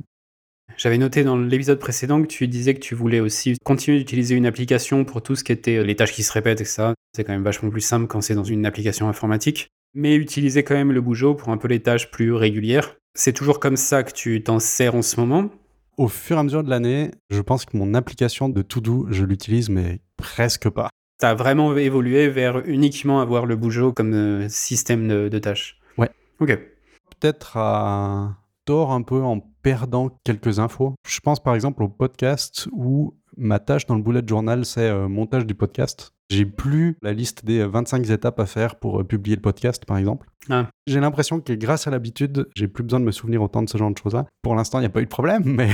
J'avais 0.78 0.96
noté 0.96 1.24
dans 1.24 1.36
l'épisode 1.36 1.78
précédent 1.78 2.22
que 2.22 2.26
tu 2.26 2.48
disais 2.48 2.72
que 2.72 2.80
tu 2.80 2.94
voulais 2.94 3.20
aussi 3.20 3.56
continuer 3.62 3.98
d'utiliser 3.98 4.34
une 4.34 4.46
application 4.46 5.04
pour 5.04 5.22
tout 5.22 5.36
ce 5.36 5.44
qui 5.44 5.52
était 5.52 5.76
euh, 5.76 5.84
les 5.84 5.96
tâches 5.96 6.12
qui 6.12 6.22
se 6.22 6.32
répètent 6.32 6.62
et 6.62 6.66
ça. 6.66 6.94
C'est 7.14 7.24
quand 7.24 7.32
même 7.32 7.42
vachement 7.42 7.68
plus 7.68 7.82
simple 7.82 8.06
quand 8.06 8.22
c'est 8.22 8.34
dans 8.34 8.44
une 8.44 8.64
application 8.64 9.10
informatique 9.10 9.68
mais 9.94 10.16
utiliser 10.16 10.62
quand 10.62 10.74
même 10.74 10.92
le 10.92 11.00
Bougeot 11.00 11.34
pour 11.34 11.50
un 11.50 11.56
peu 11.56 11.68
les 11.68 11.80
tâches 11.80 12.10
plus 12.10 12.32
régulières. 12.32 12.96
C'est 13.14 13.32
toujours 13.32 13.60
comme 13.60 13.76
ça 13.76 14.02
que 14.02 14.12
tu 14.12 14.42
t'en 14.42 14.58
sers 14.58 14.94
en 14.94 15.02
ce 15.02 15.20
moment? 15.20 15.50
Au 15.98 16.08
fur 16.08 16.36
et 16.36 16.40
à 16.40 16.42
mesure 16.42 16.64
de 16.64 16.70
l'année, 16.70 17.10
je 17.30 17.40
pense 17.40 17.66
que 17.66 17.76
mon 17.76 17.92
application 17.94 18.48
de 18.48 18.62
To-Do, 18.62 19.08
je 19.10 19.24
l'utilise, 19.24 19.68
mais 19.68 20.00
presque 20.16 20.70
pas. 20.70 20.88
Tu 21.20 21.26
as 21.26 21.34
vraiment 21.34 21.76
évolué 21.76 22.28
vers 22.28 22.66
uniquement 22.66 23.20
avoir 23.20 23.44
le 23.44 23.56
Bougeot 23.56 23.92
comme 23.92 24.14
euh, 24.14 24.48
système 24.48 25.06
de, 25.06 25.38
tâches? 25.38 25.78
Ouais. 25.98 26.10
Ok. 26.40 26.58
Peut-être 27.20 27.56
à 27.58 28.36
tort 28.64 28.92
un 28.92 29.02
peu 29.02 29.22
en 29.22 29.40
perdant 29.62 30.10
quelques 30.24 30.58
infos. 30.58 30.94
Je 31.06 31.20
pense 31.20 31.42
par 31.42 31.54
exemple 31.54 31.82
au 31.82 31.88
podcast 31.88 32.68
où 32.72 33.14
ma 33.36 33.58
tâche 33.58 33.86
dans 33.86 33.96
le 33.96 34.02
bullet 34.02 34.22
journal, 34.26 34.64
c'est 34.64 34.88
euh, 34.88 35.08
montage 35.08 35.46
du 35.46 35.54
podcast. 35.54 36.12
J'ai 36.32 36.46
plus 36.46 36.96
la 37.02 37.12
liste 37.12 37.44
des 37.44 37.62
25 37.64 38.08
étapes 38.08 38.40
à 38.40 38.46
faire 38.46 38.76
pour 38.76 39.00
euh, 39.00 39.04
publier 39.04 39.36
le 39.36 39.42
podcast, 39.42 39.84
par 39.84 39.98
exemple. 39.98 40.28
Ah. 40.48 40.70
J'ai 40.86 40.98
l'impression 40.98 41.40
que 41.40 41.52
grâce 41.52 41.86
à 41.86 41.90
l'habitude, 41.90 42.48
j'ai 42.56 42.68
plus 42.68 42.82
besoin 42.82 43.00
de 43.00 43.04
me 43.04 43.10
souvenir 43.10 43.42
autant 43.42 43.62
de 43.62 43.68
ce 43.68 43.76
genre 43.76 43.90
de 43.90 43.98
choses-là. 43.98 44.26
Pour 44.40 44.54
l'instant, 44.54 44.78
il 44.78 44.82
n'y 44.82 44.86
a 44.86 44.90
pas 44.90 45.02
eu 45.02 45.04
de 45.04 45.10
problème, 45.10 45.42
mais, 45.46 45.70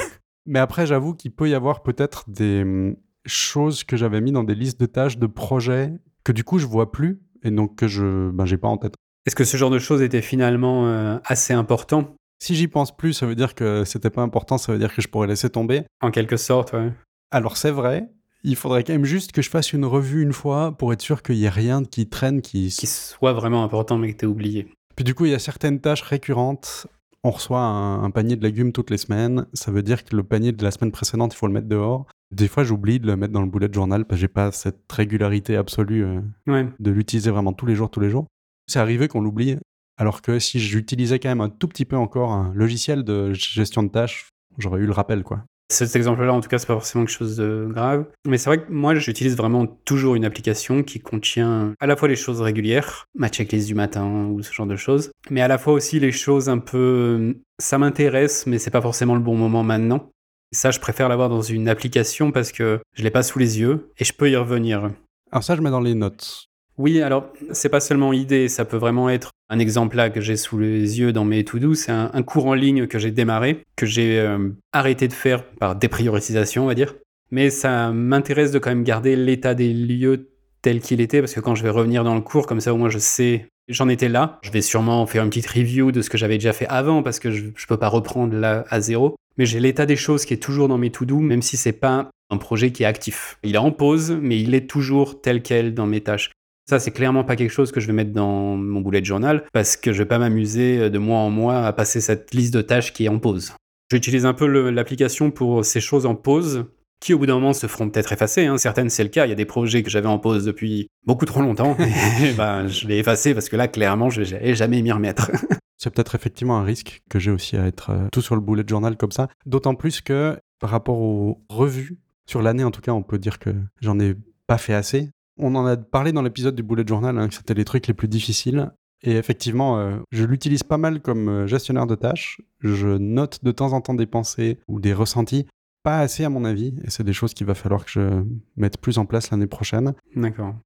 mais 0.46 0.58
après, 0.58 0.84
j'avoue 0.86 1.14
qu'il 1.14 1.30
peut 1.30 1.48
y 1.48 1.54
avoir 1.54 1.84
peut-être 1.84 2.28
des 2.28 2.62
hum, 2.62 2.96
choses 3.24 3.84
que 3.84 3.96
j'avais 3.96 4.20
mis 4.20 4.32
dans 4.32 4.42
des 4.42 4.56
listes 4.56 4.80
de 4.80 4.86
tâches, 4.86 5.18
de 5.18 5.26
projets, 5.26 5.92
que 6.24 6.32
du 6.32 6.42
coup, 6.42 6.58
je 6.58 6.66
vois 6.66 6.90
plus 6.90 7.20
et 7.44 7.52
donc 7.52 7.76
que 7.76 7.86
je 7.86 8.30
ben, 8.30 8.44
j'ai 8.44 8.58
pas 8.58 8.68
en 8.68 8.78
tête. 8.78 8.94
Est-ce 9.26 9.36
que 9.36 9.44
ce 9.44 9.56
genre 9.56 9.70
de 9.70 9.78
choses 9.78 10.02
était 10.02 10.22
finalement 10.22 10.86
euh, 10.86 11.18
assez 11.24 11.52
important? 11.52 12.16
Si 12.40 12.56
j'y 12.56 12.66
pense 12.66 12.96
plus, 12.96 13.12
ça 13.12 13.26
veut 13.26 13.34
dire 13.34 13.54
que 13.54 13.84
c'était 13.84 14.10
pas 14.10 14.22
important, 14.22 14.58
ça 14.58 14.72
veut 14.72 14.78
dire 14.78 14.94
que 14.94 15.02
je 15.02 15.08
pourrais 15.08 15.26
laisser 15.28 15.50
tomber. 15.50 15.82
En 16.00 16.10
quelque 16.10 16.36
sorte, 16.36 16.72
ouais. 16.72 16.92
Alors 17.30 17.56
c'est 17.56 17.70
vrai, 17.70 18.08
il 18.48 18.56
faudrait 18.56 18.82
quand 18.82 18.94
même 18.94 19.04
juste 19.04 19.32
que 19.32 19.42
je 19.42 19.50
fasse 19.50 19.72
une 19.72 19.84
revue 19.84 20.22
une 20.22 20.32
fois 20.32 20.72
pour 20.72 20.92
être 20.92 21.02
sûr 21.02 21.22
qu'il 21.22 21.36
n'y 21.36 21.44
ait 21.44 21.50
rien 21.50 21.84
qui 21.84 22.08
traîne, 22.08 22.40
qui... 22.40 22.68
qui 22.68 22.86
soit 22.86 23.32
vraiment 23.32 23.62
important 23.62 23.98
mais 23.98 24.12
que 24.12 24.18
tu 24.18 24.26
oublié. 24.26 24.68
Puis 24.96 25.04
du 25.04 25.14
coup, 25.14 25.26
il 25.26 25.32
y 25.32 25.34
a 25.34 25.38
certaines 25.38 25.80
tâches 25.80 26.02
récurrentes. 26.02 26.86
On 27.24 27.30
reçoit 27.30 27.60
un, 27.60 28.10
panier 28.10 28.36
de 28.36 28.42
légumes 28.42 28.72
toutes 28.72 28.90
les 28.90 28.96
semaines. 28.96 29.46
Ça 29.52 29.70
veut 29.70 29.82
dire 29.82 30.04
que 30.04 30.16
le 30.16 30.22
panier 30.22 30.52
de 30.52 30.64
la 30.64 30.70
semaine 30.70 30.92
précédente, 30.92 31.34
il 31.34 31.36
faut 31.36 31.46
le 31.46 31.52
mettre 31.52 31.68
dehors. 31.68 32.06
Des 32.30 32.48
fois, 32.48 32.64
j'oublie 32.64 33.00
de 33.00 33.06
le 33.06 33.16
mettre 33.16 33.32
dans 33.32 33.42
le 33.42 33.48
bullet 33.48 33.68
journal 33.70 34.04
parce 34.04 34.18
que 34.18 34.20
j'ai 34.22 34.28
pas 34.28 34.50
cette 34.50 34.90
régularité 34.90 35.56
absolue 35.56 36.04
euh, 36.04 36.64
de 36.78 36.90
l'utiliser 36.90 37.30
vraiment 37.30 37.52
tous 37.52 37.66
les 37.66 37.74
jours, 37.74 37.90
tous 37.90 38.00
les 38.00 38.10
jours. 38.10 38.26
C'est 38.66 38.78
arrivé 38.78 39.08
qu'on 39.08 39.20
l'oublie. 39.20 39.56
Alors 39.98 40.22
que 40.22 40.38
si 40.38 40.60
j'utilisais 40.60 41.18
quand 41.18 41.28
même 41.28 41.40
un 41.40 41.48
tout 41.48 41.68
petit 41.68 41.84
peu 41.84 41.96
encore 41.96 42.32
un 42.32 42.52
logiciel 42.54 43.02
de 43.02 43.32
gestion 43.32 43.82
de 43.82 43.88
tâches, 43.88 44.30
j'aurais 44.56 44.80
eu 44.80 44.86
le 44.86 44.92
rappel, 44.92 45.24
quoi. 45.24 45.44
Cet 45.70 45.94
exemple-là, 45.96 46.32
en 46.32 46.40
tout 46.40 46.48
cas, 46.48 46.58
c'est 46.58 46.66
pas 46.66 46.74
forcément 46.74 47.04
quelque 47.04 47.14
chose 47.14 47.36
de 47.36 47.68
grave. 47.70 48.06
Mais 48.26 48.38
c'est 48.38 48.48
vrai 48.48 48.64
que 48.64 48.72
moi, 48.72 48.94
j'utilise 48.94 49.36
vraiment 49.36 49.66
toujours 49.66 50.14
une 50.14 50.24
application 50.24 50.82
qui 50.82 50.98
contient 50.98 51.74
à 51.78 51.86
la 51.86 51.94
fois 51.94 52.08
les 52.08 52.16
choses 52.16 52.40
régulières, 52.40 53.04
ma 53.14 53.28
checklist 53.28 53.66
du 53.66 53.74
matin 53.74 54.28
ou 54.30 54.42
ce 54.42 54.52
genre 54.52 54.66
de 54.66 54.76
choses, 54.76 55.10
mais 55.30 55.42
à 55.42 55.48
la 55.48 55.58
fois 55.58 55.74
aussi 55.74 56.00
les 56.00 56.12
choses 56.12 56.48
un 56.48 56.58
peu. 56.58 57.36
Ça 57.60 57.76
m'intéresse, 57.76 58.46
mais 58.46 58.58
c'est 58.58 58.70
pas 58.70 58.80
forcément 58.80 59.14
le 59.14 59.20
bon 59.20 59.36
moment 59.36 59.62
maintenant. 59.62 60.10
ça, 60.52 60.70
je 60.70 60.80
préfère 60.80 61.08
l'avoir 61.10 61.28
dans 61.28 61.42
une 61.42 61.68
application 61.68 62.32
parce 62.32 62.52
que 62.52 62.80
je 62.94 63.02
l'ai 63.02 63.10
pas 63.10 63.22
sous 63.22 63.38
les 63.38 63.60
yeux 63.60 63.92
et 63.98 64.04
je 64.04 64.14
peux 64.14 64.30
y 64.30 64.36
revenir. 64.36 64.90
Alors 65.30 65.44
ça, 65.44 65.54
je 65.54 65.60
mets 65.60 65.70
dans 65.70 65.80
les 65.80 65.94
notes. 65.94 66.47
Oui, 66.78 67.02
alors 67.02 67.32
c'est 67.50 67.68
pas 67.68 67.80
seulement 67.80 68.12
idée, 68.12 68.48
ça 68.48 68.64
peut 68.64 68.76
vraiment 68.76 69.10
être 69.10 69.32
un 69.50 69.58
exemple 69.58 69.96
là 69.96 70.10
que 70.10 70.20
j'ai 70.20 70.36
sous 70.36 70.58
les 70.58 71.00
yeux 71.00 71.12
dans 71.12 71.24
mes 71.24 71.44
to-do, 71.44 71.74
c'est 71.74 71.90
un, 71.90 72.22
cours 72.22 72.46
en 72.46 72.54
ligne 72.54 72.86
que 72.86 73.00
j'ai 73.00 73.10
démarré, 73.10 73.64
que 73.76 73.84
j'ai 73.84 74.20
euh, 74.20 74.50
arrêté 74.72 75.08
de 75.08 75.12
faire 75.12 75.44
par 75.44 75.74
dépriorisation, 75.74 76.64
on 76.64 76.66
va 76.66 76.74
dire. 76.74 76.94
Mais 77.32 77.50
ça 77.50 77.90
m'intéresse 77.90 78.52
de 78.52 78.60
quand 78.60 78.70
même 78.70 78.84
garder 78.84 79.16
l'état 79.16 79.54
des 79.54 79.72
lieux 79.72 80.30
tel 80.62 80.80
qu'il 80.80 81.00
était, 81.00 81.20
parce 81.20 81.34
que 81.34 81.40
quand 81.40 81.56
je 81.56 81.64
vais 81.64 81.70
revenir 81.70 82.04
dans 82.04 82.14
le 82.14 82.20
cours, 82.20 82.46
comme 82.46 82.60
ça 82.60 82.72
au 82.72 82.76
moins 82.76 82.90
je 82.90 82.98
sais, 82.98 83.48
j'en 83.68 83.88
étais 83.88 84.08
là. 84.08 84.38
Je 84.42 84.50
vais 84.52 84.62
sûrement 84.62 85.04
faire 85.06 85.24
une 85.24 85.30
petite 85.30 85.48
review 85.48 85.90
de 85.90 86.00
ce 86.00 86.10
que 86.10 86.16
j'avais 86.16 86.36
déjà 86.36 86.52
fait 86.52 86.66
avant, 86.68 87.02
parce 87.02 87.18
que 87.18 87.32
je, 87.32 87.46
je 87.56 87.66
peux 87.66 87.76
pas 87.76 87.88
reprendre 87.88 88.36
là 88.36 88.64
à 88.70 88.80
zéro. 88.80 89.16
Mais 89.36 89.46
j'ai 89.46 89.60
l'état 89.60 89.86
des 89.86 89.96
choses 89.96 90.24
qui 90.24 90.34
est 90.34 90.42
toujours 90.42 90.68
dans 90.68 90.78
mes 90.78 90.90
to-do, 90.90 91.18
même 91.18 91.42
si 91.42 91.56
c'est 91.56 91.72
pas 91.72 92.10
un 92.30 92.36
projet 92.36 92.70
qui 92.70 92.82
est 92.82 92.86
actif. 92.86 93.38
Il 93.42 93.54
est 93.54 93.58
en 93.58 93.70
pause, 93.70 94.16
mais 94.20 94.38
il 94.40 94.54
est 94.54 94.68
toujours 94.68 95.20
tel 95.20 95.42
quel 95.42 95.74
dans 95.74 95.86
mes 95.86 96.02
tâches. 96.02 96.30
Ça, 96.68 96.78
c'est 96.78 96.90
clairement 96.90 97.24
pas 97.24 97.34
quelque 97.34 97.50
chose 97.50 97.72
que 97.72 97.80
je 97.80 97.86
vais 97.86 97.94
mettre 97.94 98.12
dans 98.12 98.54
mon 98.56 98.82
boulet 98.82 99.00
de 99.00 99.06
journal 99.06 99.44
parce 99.54 99.78
que 99.78 99.94
je 99.94 99.98
vais 99.98 100.08
pas 100.08 100.18
m'amuser 100.18 100.78
euh, 100.78 100.90
de 100.90 100.98
mois 100.98 101.20
en 101.20 101.30
mois 101.30 101.64
à 101.64 101.72
passer 101.72 102.02
cette 102.02 102.34
liste 102.34 102.52
de 102.52 102.60
tâches 102.60 102.92
qui 102.92 103.06
est 103.06 103.08
en 103.08 103.18
pause. 103.18 103.54
J'utilise 103.90 104.26
un 104.26 104.34
peu 104.34 104.46
l'application 104.68 105.30
pour 105.30 105.64
ces 105.64 105.80
choses 105.80 106.04
en 106.04 106.14
pause 106.14 106.66
qui 107.00 107.14
au 107.14 107.18
bout 107.18 107.24
d'un 107.24 107.34
moment 107.34 107.54
se 107.54 107.66
feront 107.66 107.88
peut-être 107.88 108.12
effacer. 108.12 108.44
Hein. 108.44 108.58
Certaines, 108.58 108.90
c'est 108.90 109.02
le 109.02 109.08
cas. 109.08 109.24
Il 109.24 109.30
y 109.30 109.32
a 109.32 109.36
des 109.36 109.46
projets 109.46 109.82
que 109.82 109.88
j'avais 109.88 110.08
en 110.08 110.18
pause 110.18 110.44
depuis 110.44 110.88
beaucoup 111.06 111.24
trop 111.24 111.40
longtemps. 111.40 111.74
et 112.22 112.32
ben, 112.34 112.66
je 112.66 112.86
l'ai 112.86 112.98
effacé 112.98 113.32
parce 113.32 113.48
que 113.48 113.56
là, 113.56 113.66
clairement, 113.66 114.10
je 114.10 114.22
n'ai 114.22 114.54
jamais 114.54 114.82
m'y 114.82 114.92
remettre. 114.92 115.30
c'est 115.78 115.88
peut-être 115.88 116.16
effectivement 116.16 116.58
un 116.58 116.64
risque 116.64 117.00
que 117.08 117.18
j'ai 117.18 117.30
aussi 117.30 117.56
à 117.56 117.66
être 117.66 117.90
euh, 117.90 118.08
tout 118.12 118.20
sur 118.20 118.34
le 118.34 118.42
bullet 118.42 118.64
journal 118.66 118.98
comme 118.98 119.12
ça. 119.12 119.28
D'autant 119.46 119.74
plus 119.74 120.02
que 120.02 120.38
par 120.60 120.68
rapport 120.68 120.98
aux 120.98 121.40
revues, 121.48 121.96
sur 122.26 122.42
l'année 122.42 122.64
en 122.64 122.70
tout 122.70 122.82
cas, 122.82 122.92
on 122.92 123.02
peut 123.02 123.18
dire 123.18 123.38
que 123.38 123.54
j'en 123.80 123.98
ai 123.98 124.14
pas 124.46 124.58
fait 124.58 124.74
assez. 124.74 125.08
On 125.38 125.54
en 125.54 125.66
a 125.66 125.76
parlé 125.76 126.12
dans 126.12 126.22
l'épisode 126.22 126.54
du 126.54 126.62
bullet 126.62 126.86
journal, 126.86 127.18
hein, 127.18 127.28
que 127.28 127.34
c'était 127.34 127.54
les 127.54 127.64
trucs 127.64 127.86
les 127.86 127.94
plus 127.94 128.08
difficiles. 128.08 128.72
Et 129.02 129.12
effectivement, 129.12 129.78
euh, 129.78 129.98
je 130.10 130.24
l'utilise 130.24 130.64
pas 130.64 130.78
mal 130.78 131.00
comme 131.00 131.28
euh, 131.28 131.46
gestionnaire 131.46 131.86
de 131.86 131.94
tâches. 131.94 132.40
Je 132.60 132.88
note 132.88 133.44
de 133.44 133.52
temps 133.52 133.72
en 133.72 133.80
temps 133.80 133.94
des 133.94 134.06
pensées 134.06 134.58
ou 134.66 134.80
des 134.80 134.92
ressentis. 134.92 135.46
Pas 135.84 136.00
assez 136.00 136.24
à 136.24 136.28
mon 136.28 136.44
avis, 136.44 136.74
et 136.84 136.90
c'est 136.90 137.04
des 137.04 137.12
choses 137.12 137.34
qu'il 137.34 137.46
va 137.46 137.54
falloir 137.54 137.84
que 137.84 137.90
je 137.90 138.24
mette 138.56 138.78
plus 138.78 138.98
en 138.98 139.06
place 139.06 139.30
l'année 139.30 139.46
prochaine. 139.46 139.94
D'accord. 140.16 140.56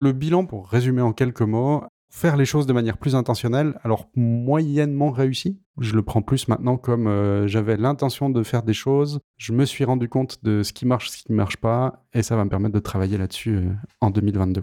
Le 0.00 0.12
bilan, 0.12 0.44
pour 0.44 0.68
résumer 0.68 1.00
en 1.00 1.12
quelques 1.12 1.40
mots, 1.40 1.82
faire 2.10 2.36
les 2.36 2.44
choses 2.44 2.66
de 2.66 2.72
manière 2.72 2.98
plus 2.98 3.14
intentionnelle, 3.14 3.78
alors 3.84 4.08
moyennement 4.16 5.10
réussi. 5.10 5.58
Je 5.80 5.94
le 5.94 6.02
prends 6.02 6.22
plus 6.22 6.48
maintenant 6.48 6.76
comme 6.76 7.06
euh, 7.06 7.46
j'avais 7.46 7.76
l'intention 7.76 8.30
de 8.30 8.42
faire 8.42 8.62
des 8.62 8.72
choses, 8.72 9.20
je 9.36 9.52
me 9.52 9.64
suis 9.64 9.84
rendu 9.84 10.08
compte 10.08 10.42
de 10.42 10.62
ce 10.62 10.72
qui 10.72 10.86
marche, 10.86 11.10
ce 11.10 11.18
qui 11.18 11.30
ne 11.30 11.36
marche 11.36 11.58
pas, 11.58 12.04
et 12.14 12.22
ça 12.22 12.36
va 12.36 12.44
me 12.44 12.50
permettre 12.50 12.74
de 12.74 12.80
travailler 12.80 13.18
là-dessus 13.18 13.56
euh, 13.56 13.72
en 14.00 14.10
2022. 14.10 14.62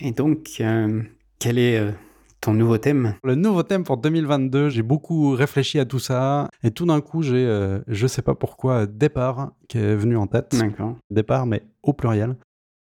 Et 0.00 0.12
donc, 0.12 0.48
euh, 0.60 1.02
quel 1.38 1.58
est 1.58 1.94
ton 2.40 2.54
nouveau 2.54 2.78
thème? 2.78 3.14
Le 3.22 3.34
nouveau 3.34 3.62
thème 3.62 3.84
pour 3.84 3.98
2022, 3.98 4.70
j'ai 4.70 4.82
beaucoup 4.82 5.32
réfléchi 5.32 5.78
à 5.78 5.84
tout 5.84 5.98
ça, 5.98 6.48
et 6.64 6.70
tout 6.70 6.86
d'un 6.86 7.02
coup, 7.02 7.22
j'ai, 7.22 7.80
je 7.86 8.06
sais 8.06 8.22
pas 8.22 8.34
pourquoi, 8.34 8.86
départ 8.86 9.52
qui 9.68 9.76
est 9.76 9.94
venu 9.94 10.16
en 10.16 10.26
tête. 10.26 10.56
D'accord. 10.58 10.96
Départ, 11.10 11.44
mais 11.44 11.62
au 11.82 11.92
pluriel. 11.92 12.36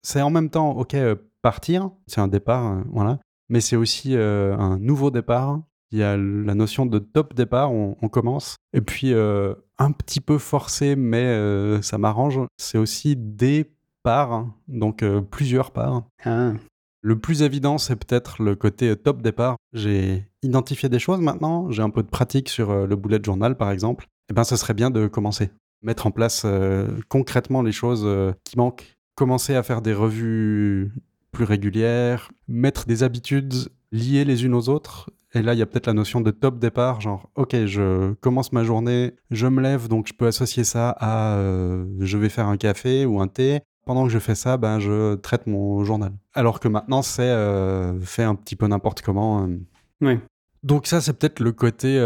C'est 0.02 0.22
en 0.22 0.30
même 0.30 0.50
temps, 0.50 0.70
ok, 0.70 0.96
partir, 1.42 1.90
c'est 2.06 2.20
un 2.20 2.28
départ, 2.28 2.72
euh, 2.72 2.82
voilà. 2.90 3.18
mais 3.48 3.60
c'est 3.60 3.76
aussi 3.76 4.16
euh, 4.16 4.56
un 4.56 4.78
nouveau 4.78 5.10
départ. 5.10 5.60
Il 5.92 5.98
y 5.98 6.02
a 6.04 6.16
la 6.16 6.54
notion 6.54 6.86
de 6.86 7.00
top 7.00 7.34
départ, 7.34 7.72
on, 7.72 7.96
on 8.00 8.08
commence. 8.08 8.56
Et 8.72 8.80
puis, 8.80 9.12
euh, 9.12 9.54
un 9.78 9.90
petit 9.90 10.20
peu 10.20 10.38
forcé, 10.38 10.94
mais 10.94 11.82
ça 11.82 11.98
m'arrange, 11.98 12.40
c'est 12.58 12.78
aussi 12.78 13.16
des 13.16 13.72
parts, 14.04 14.32
hein. 14.32 14.54
donc 14.68 15.04
plusieurs 15.30 15.72
parts. 15.72 16.04
Ah, 16.24 16.52
Le 17.00 17.18
plus 17.18 17.42
évident, 17.42 17.76
c'est 17.76 17.96
peut-être 17.96 18.40
le 18.40 18.54
côté 18.54 18.94
top 18.94 19.20
départ. 19.20 19.56
J'ai 19.72 20.28
identifié 20.42 20.88
des 20.88 21.00
choses 21.00 21.20
maintenant, 21.20 21.70
j'ai 21.72 21.82
un 21.82 21.90
peu 21.90 22.04
de 22.04 22.08
pratique 22.08 22.50
sur 22.50 22.86
le 22.86 22.94
bullet 22.94 23.18
journal 23.24 23.56
par 23.56 23.72
exemple. 23.72 24.06
Et 24.30 24.32
ben, 24.32 24.44
ce 24.44 24.54
serait 24.56 24.74
bien 24.74 24.90
de 24.90 25.08
commencer. 25.08 25.50
Mettre 25.82 26.06
en 26.06 26.12
place 26.12 26.42
euh, 26.44 26.86
concrètement 27.08 27.62
les 27.62 27.72
choses 27.72 28.02
euh, 28.04 28.32
qui 28.44 28.56
manquent. 28.56 28.94
Commencer 29.16 29.56
à 29.56 29.62
faire 29.62 29.82
des 29.82 29.92
revues 29.92 30.92
plus 31.32 31.44
régulières, 31.44 32.30
mettre 32.48 32.86
des 32.86 33.02
habitudes 33.02 33.54
liées 33.92 34.24
les 34.24 34.44
unes 34.44 34.54
aux 34.54 34.68
autres. 34.68 35.10
Et 35.32 35.42
là, 35.42 35.54
il 35.54 35.58
y 35.58 35.62
a 35.62 35.66
peut-être 35.66 35.86
la 35.86 35.92
notion 35.92 36.20
de 36.20 36.30
top 36.32 36.58
départ, 36.58 37.00
genre, 37.00 37.30
ok, 37.36 37.64
je 37.66 38.14
commence 38.14 38.52
ma 38.52 38.64
journée, 38.64 39.14
je 39.30 39.46
me 39.46 39.62
lève, 39.62 39.86
donc 39.86 40.08
je 40.08 40.12
peux 40.12 40.26
associer 40.26 40.64
ça 40.64 40.90
à 40.98 41.36
euh, 41.36 41.86
je 42.00 42.18
vais 42.18 42.28
faire 42.28 42.48
un 42.48 42.56
café 42.56 43.06
ou 43.06 43.20
un 43.20 43.28
thé. 43.28 43.60
Pendant 43.86 44.04
que 44.04 44.10
je 44.10 44.18
fais 44.18 44.34
ça, 44.34 44.56
ben, 44.56 44.78
je 44.78 45.14
traite 45.14 45.46
mon 45.46 45.84
journal. 45.84 46.12
Alors 46.34 46.60
que 46.60 46.68
maintenant, 46.68 47.02
c'est 47.02 47.22
euh, 47.22 47.98
fait 48.00 48.24
un 48.24 48.34
petit 48.34 48.56
peu 48.56 48.66
n'importe 48.66 49.02
comment. 49.02 49.46
euh. 49.46 49.56
oui. 50.00 50.18
Donc 50.62 50.86
ça, 50.86 51.00
c'est 51.00 51.14
peut-être 51.14 51.40
le 51.40 51.52
côté 51.52 51.98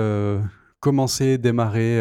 commencer, 0.81 1.39
démarrer 1.39 2.01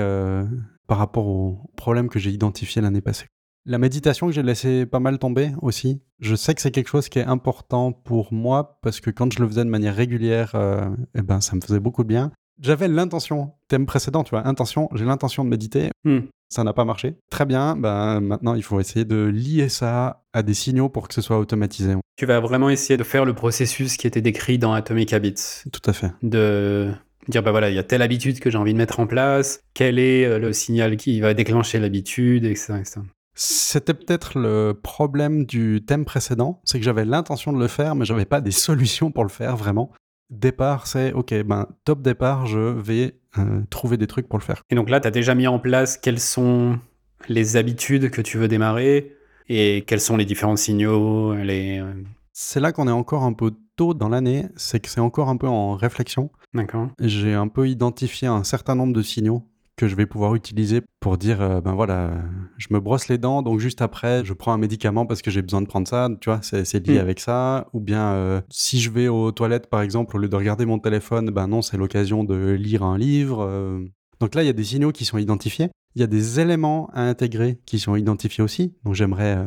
par 0.87 0.99
rapport 0.99 1.25
aux 1.25 1.71
problèmes 1.75 2.09
que 2.09 2.19
j'ai 2.19 2.29
identifiés 2.29 2.81
l'année 2.81 3.01
passée. 3.01 3.25
La 3.65 3.77
méditation 3.77 4.27
que 4.27 4.33
j'ai 4.33 4.43
laissé 4.43 4.85
pas 4.85 4.99
mal 4.99 5.19
tomber 5.19 5.51
aussi. 5.61 6.01
Je 6.19 6.35
sais 6.35 6.53
que 6.53 6.61
c'est 6.61 6.71
quelque 6.71 6.89
chose 6.89 7.07
qui 7.07 7.19
est 7.19 7.23
important 7.25 7.91
pour 7.93 8.33
moi 8.33 8.77
parce 8.81 8.99
que 8.99 9.09
quand 9.09 9.31
je 9.31 9.39
le 9.41 9.47
faisais 9.47 9.63
de 9.63 9.69
manière 9.69 9.95
régulière, 9.95 10.51
euh, 10.55 10.89
eh 11.15 11.21
ben, 11.21 11.39
ça 11.39 11.55
me 11.55 11.61
faisait 11.61 11.79
beaucoup 11.79 12.03
de 12.03 12.09
bien. 12.09 12.31
J'avais 12.61 12.87
l'intention, 12.87 13.53
thème 13.69 13.85
précédent, 13.85 14.23
tu 14.23 14.31
vois, 14.31 14.45
intention, 14.47 14.89
j'ai 14.93 15.05
l'intention 15.05 15.43
de 15.43 15.49
méditer, 15.49 15.89
Hmm. 16.05 16.19
ça 16.49 16.63
n'a 16.63 16.73
pas 16.73 16.85
marché. 16.85 17.15
Très 17.31 17.45
bien, 17.45 17.75
ben, 17.77 18.19
maintenant 18.19 18.53
il 18.53 18.63
faut 18.63 18.79
essayer 18.79 19.05
de 19.05 19.23
lier 19.25 19.69
ça 19.69 20.23
à 20.33 20.43
des 20.43 20.53
signaux 20.53 20.89
pour 20.89 21.07
que 21.07 21.13
ce 21.13 21.21
soit 21.21 21.39
automatisé. 21.39 21.95
Tu 22.17 22.25
vas 22.25 22.39
vraiment 22.41 22.69
essayer 22.69 22.97
de 22.97 23.03
faire 23.03 23.25
le 23.25 23.33
processus 23.33 23.97
qui 23.97 24.05
était 24.05 24.21
décrit 24.21 24.59
dans 24.59 24.73
Atomic 24.73 25.13
Habits. 25.13 25.63
Tout 25.71 25.89
à 25.89 25.93
fait. 25.93 26.11
De 26.21 26.91
dire, 27.27 27.41
bah 27.41 27.51
voilà, 27.51 27.69
il 27.69 27.75
y 27.75 27.79
a 27.79 27.83
telle 27.83 28.01
habitude 28.01 28.39
que 28.39 28.49
j'ai 28.51 28.57
envie 28.57 28.73
de 28.73 28.77
mettre 28.77 28.99
en 28.99 29.07
place, 29.07 29.61
quel 29.73 29.97
est 29.97 30.25
euh, 30.25 30.37
le 30.37 30.51
signal 30.53 30.97
qui 30.97 31.21
va 31.21 31.33
déclencher 31.33 31.79
l'habitude, 31.79 32.45
etc. 32.45 32.73
etc. 32.79 33.01
C'était 33.35 33.93
peut-être 33.93 34.37
le 34.37 34.73
problème 34.73 35.45
du 35.45 35.83
thème 35.85 36.05
précédent, 36.05 36.61
c'est 36.65 36.77
que 36.77 36.85
j'avais 36.85 37.05
l'intention 37.05 37.51
de 37.51 37.59
le 37.59 37.67
faire, 37.67 37.95
mais 37.95 38.05
j'avais 38.05 38.25
pas 38.25 38.41
des 38.41 38.51
solutions 38.51 39.11
pour 39.11 39.23
le 39.23 39.29
faire 39.29 39.57
vraiment. 39.57 39.91
Départ, 40.29 40.87
c'est 40.87 41.13
ok, 41.13 41.33
ben 41.43 41.67
top 41.83 42.01
départ, 42.01 42.45
je 42.45 42.59
vais 42.59 43.19
euh, 43.37 43.61
trouver 43.69 43.97
des 43.97 44.07
trucs 44.07 44.27
pour 44.27 44.39
le 44.39 44.43
faire. 44.43 44.61
Et 44.69 44.75
donc 44.75 44.89
là, 44.89 44.99
tu 44.99 45.07
as 45.07 45.11
déjà 45.11 45.35
mis 45.35 45.47
en 45.47 45.59
place 45.59 45.97
quelles 45.97 46.19
sont 46.19 46.79
les 47.27 47.57
habitudes 47.57 48.09
que 48.09 48.21
tu 48.21 48.37
veux 48.37 48.47
démarrer 48.47 49.15
et 49.49 49.83
quels 49.87 49.99
sont 50.01 50.17
les 50.17 50.25
différents 50.25 50.55
signaux, 50.55 51.33
les... 51.35 51.79
euh, 51.79 51.93
C'est 52.31 52.59
là 52.59 52.71
qu'on 52.71 52.87
est 52.87 52.91
encore 52.91 53.23
un 53.23 53.33
peu 53.33 53.51
tôt 53.75 53.93
dans 53.93 54.09
l'année, 54.09 54.45
c'est 54.55 54.79
que 54.79 54.89
c'est 54.89 55.01
encore 55.01 55.29
un 55.29 55.37
peu 55.37 55.47
en 55.47 55.75
réflexion. 55.75 56.31
D'accord. 56.53 56.89
J'ai 56.99 57.33
un 57.33 57.47
peu 57.47 57.67
identifié 57.67 58.27
un 58.27 58.43
certain 58.43 58.75
nombre 58.75 58.93
de 58.93 59.01
signaux 59.01 59.43
que 59.75 59.87
je 59.87 59.95
vais 59.95 60.05
pouvoir 60.05 60.35
utiliser 60.35 60.81
pour 60.99 61.17
dire 61.17 61.41
euh, 61.41 61.59
ben 61.61 61.73
voilà, 61.73 62.11
je 62.57 62.67
me 62.71 62.79
brosse 62.79 63.07
les 63.07 63.17
dents, 63.17 63.41
donc 63.41 63.59
juste 63.59 63.81
après, 63.81 64.23
je 64.23 64.33
prends 64.33 64.53
un 64.53 64.57
médicament 64.57 65.05
parce 65.05 65.21
que 65.21 65.31
j'ai 65.31 65.41
besoin 65.41 65.61
de 65.61 65.67
prendre 65.67 65.87
ça, 65.87 66.09
tu 66.21 66.29
vois, 66.29 66.39
c'est 66.43 66.63
c'est 66.65 66.85
lié 66.85 66.97
Mm. 66.97 67.01
avec 67.01 67.19
ça. 67.19 67.67
Ou 67.73 67.79
bien, 67.79 68.13
euh, 68.13 68.41
si 68.49 68.79
je 68.79 68.89
vais 68.91 69.07
aux 69.07 69.31
toilettes, 69.31 69.67
par 69.69 69.81
exemple, 69.81 70.15
au 70.15 70.19
lieu 70.19 70.29
de 70.29 70.35
regarder 70.35 70.65
mon 70.65 70.79
téléphone, 70.79 71.31
ben 71.31 71.47
non, 71.47 71.61
c'est 71.61 71.77
l'occasion 71.77 72.23
de 72.23 72.51
lire 72.51 72.83
un 72.83 72.97
livre. 72.97 73.41
euh. 73.41 73.83
Donc 74.19 74.35
là, 74.35 74.43
il 74.43 74.45
y 74.45 74.49
a 74.49 74.53
des 74.53 74.63
signaux 74.63 74.91
qui 74.91 75.05
sont 75.05 75.17
identifiés. 75.17 75.69
Il 75.95 76.01
y 76.01 76.03
a 76.03 76.07
des 76.07 76.39
éléments 76.39 76.89
à 76.93 77.01
intégrer 77.03 77.59
qui 77.65 77.79
sont 77.79 77.95
identifiés 77.95 78.43
aussi. 78.43 78.73
Donc 78.85 78.93
j'aimerais 78.93 79.37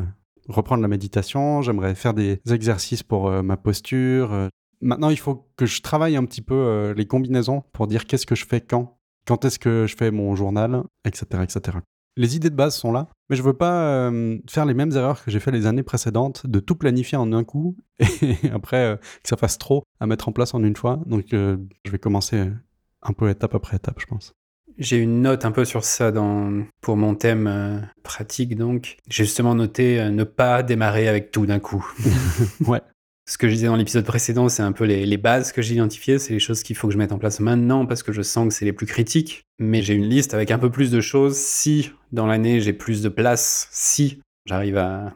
reprendre 0.48 0.82
la 0.82 0.88
méditation, 0.88 1.62
j'aimerais 1.62 1.94
faire 1.94 2.14
des 2.14 2.40
exercices 2.50 3.02
pour 3.02 3.30
ma 3.42 3.56
posture. 3.56 4.48
Maintenant, 4.80 5.08
il 5.10 5.16
faut 5.18 5.48
que 5.56 5.66
je 5.66 5.80
travaille 5.82 6.16
un 6.16 6.24
petit 6.24 6.42
peu 6.42 6.92
les 6.96 7.06
combinaisons 7.06 7.62
pour 7.72 7.86
dire 7.88 8.06
qu'est-ce 8.06 8.26
que 8.26 8.34
je 8.36 8.44
fais 8.46 8.60
quand, 8.60 8.95
quand 9.26 9.44
est-ce 9.44 9.58
que 9.58 9.86
je 9.86 9.96
fais 9.96 10.10
mon 10.10 10.34
journal, 10.36 10.82
etc., 11.04 11.42
etc. 11.42 11.78
Les 12.16 12.34
idées 12.34 12.48
de 12.48 12.54
base 12.54 12.74
sont 12.74 12.92
là, 12.92 13.08
mais 13.28 13.36
je 13.36 13.42
veux 13.42 13.52
pas 13.52 14.08
euh, 14.08 14.38
faire 14.48 14.64
les 14.64 14.72
mêmes 14.72 14.92
erreurs 14.92 15.22
que 15.22 15.30
j'ai 15.30 15.40
fait 15.40 15.50
les 15.50 15.66
années 15.66 15.82
précédentes, 15.82 16.46
de 16.46 16.60
tout 16.60 16.74
planifier 16.74 17.18
en 17.18 17.30
un 17.32 17.44
coup 17.44 17.76
et 17.98 18.50
après 18.52 18.84
euh, 18.84 18.96
que 18.96 19.28
ça 19.28 19.36
fasse 19.36 19.58
trop 19.58 19.84
à 20.00 20.06
mettre 20.06 20.28
en 20.28 20.32
place 20.32 20.54
en 20.54 20.64
une 20.64 20.76
fois. 20.76 20.98
Donc, 21.04 21.34
euh, 21.34 21.58
je 21.84 21.90
vais 21.90 21.98
commencer 21.98 22.50
un 23.02 23.12
peu 23.12 23.28
étape 23.28 23.54
après 23.54 23.76
étape, 23.76 24.00
je 24.00 24.06
pense. 24.06 24.32
J'ai 24.78 24.98
une 24.98 25.22
note 25.22 25.44
un 25.44 25.52
peu 25.52 25.64
sur 25.64 25.84
ça 25.84 26.10
dans, 26.10 26.64
pour 26.80 26.96
mon 26.96 27.14
thème 27.14 27.88
pratique, 28.02 28.56
donc. 28.56 28.98
J'ai 29.08 29.24
justement 29.24 29.54
noté 29.54 30.10
ne 30.10 30.24
pas 30.24 30.62
démarrer 30.62 31.08
avec 31.08 31.30
tout 31.30 31.46
d'un 31.46 31.60
coup. 31.60 31.86
Ouais. 32.66 32.82
Ce 33.28 33.38
que 33.38 33.48
je 33.48 33.54
disais 33.54 33.66
dans 33.66 33.74
l'épisode 33.76 34.04
précédent, 34.04 34.48
c'est 34.48 34.62
un 34.62 34.70
peu 34.72 34.84
les, 34.84 35.04
les 35.04 35.16
bases 35.16 35.50
que 35.50 35.60
j'ai 35.60 35.74
identifiées, 35.74 36.18
c'est 36.20 36.32
les 36.32 36.38
choses 36.38 36.62
qu'il 36.62 36.76
faut 36.76 36.86
que 36.86 36.92
je 36.92 36.98
mette 36.98 37.10
en 37.10 37.18
place 37.18 37.40
maintenant 37.40 37.84
parce 37.84 38.04
que 38.04 38.12
je 38.12 38.22
sens 38.22 38.46
que 38.48 38.54
c'est 38.54 38.64
les 38.64 38.72
plus 38.72 38.86
critiques. 38.86 39.42
Mais 39.58 39.82
j'ai 39.82 39.94
une 39.94 40.08
liste 40.08 40.32
avec 40.32 40.52
un 40.52 40.58
peu 40.58 40.70
plus 40.70 40.90
de 40.92 41.00
choses 41.00 41.36
si 41.36 41.90
dans 42.12 42.26
l'année 42.26 42.60
j'ai 42.60 42.72
plus 42.72 43.02
de 43.02 43.08
place, 43.08 43.68
si 43.72 44.20
j'arrive 44.44 44.76
à 44.76 45.14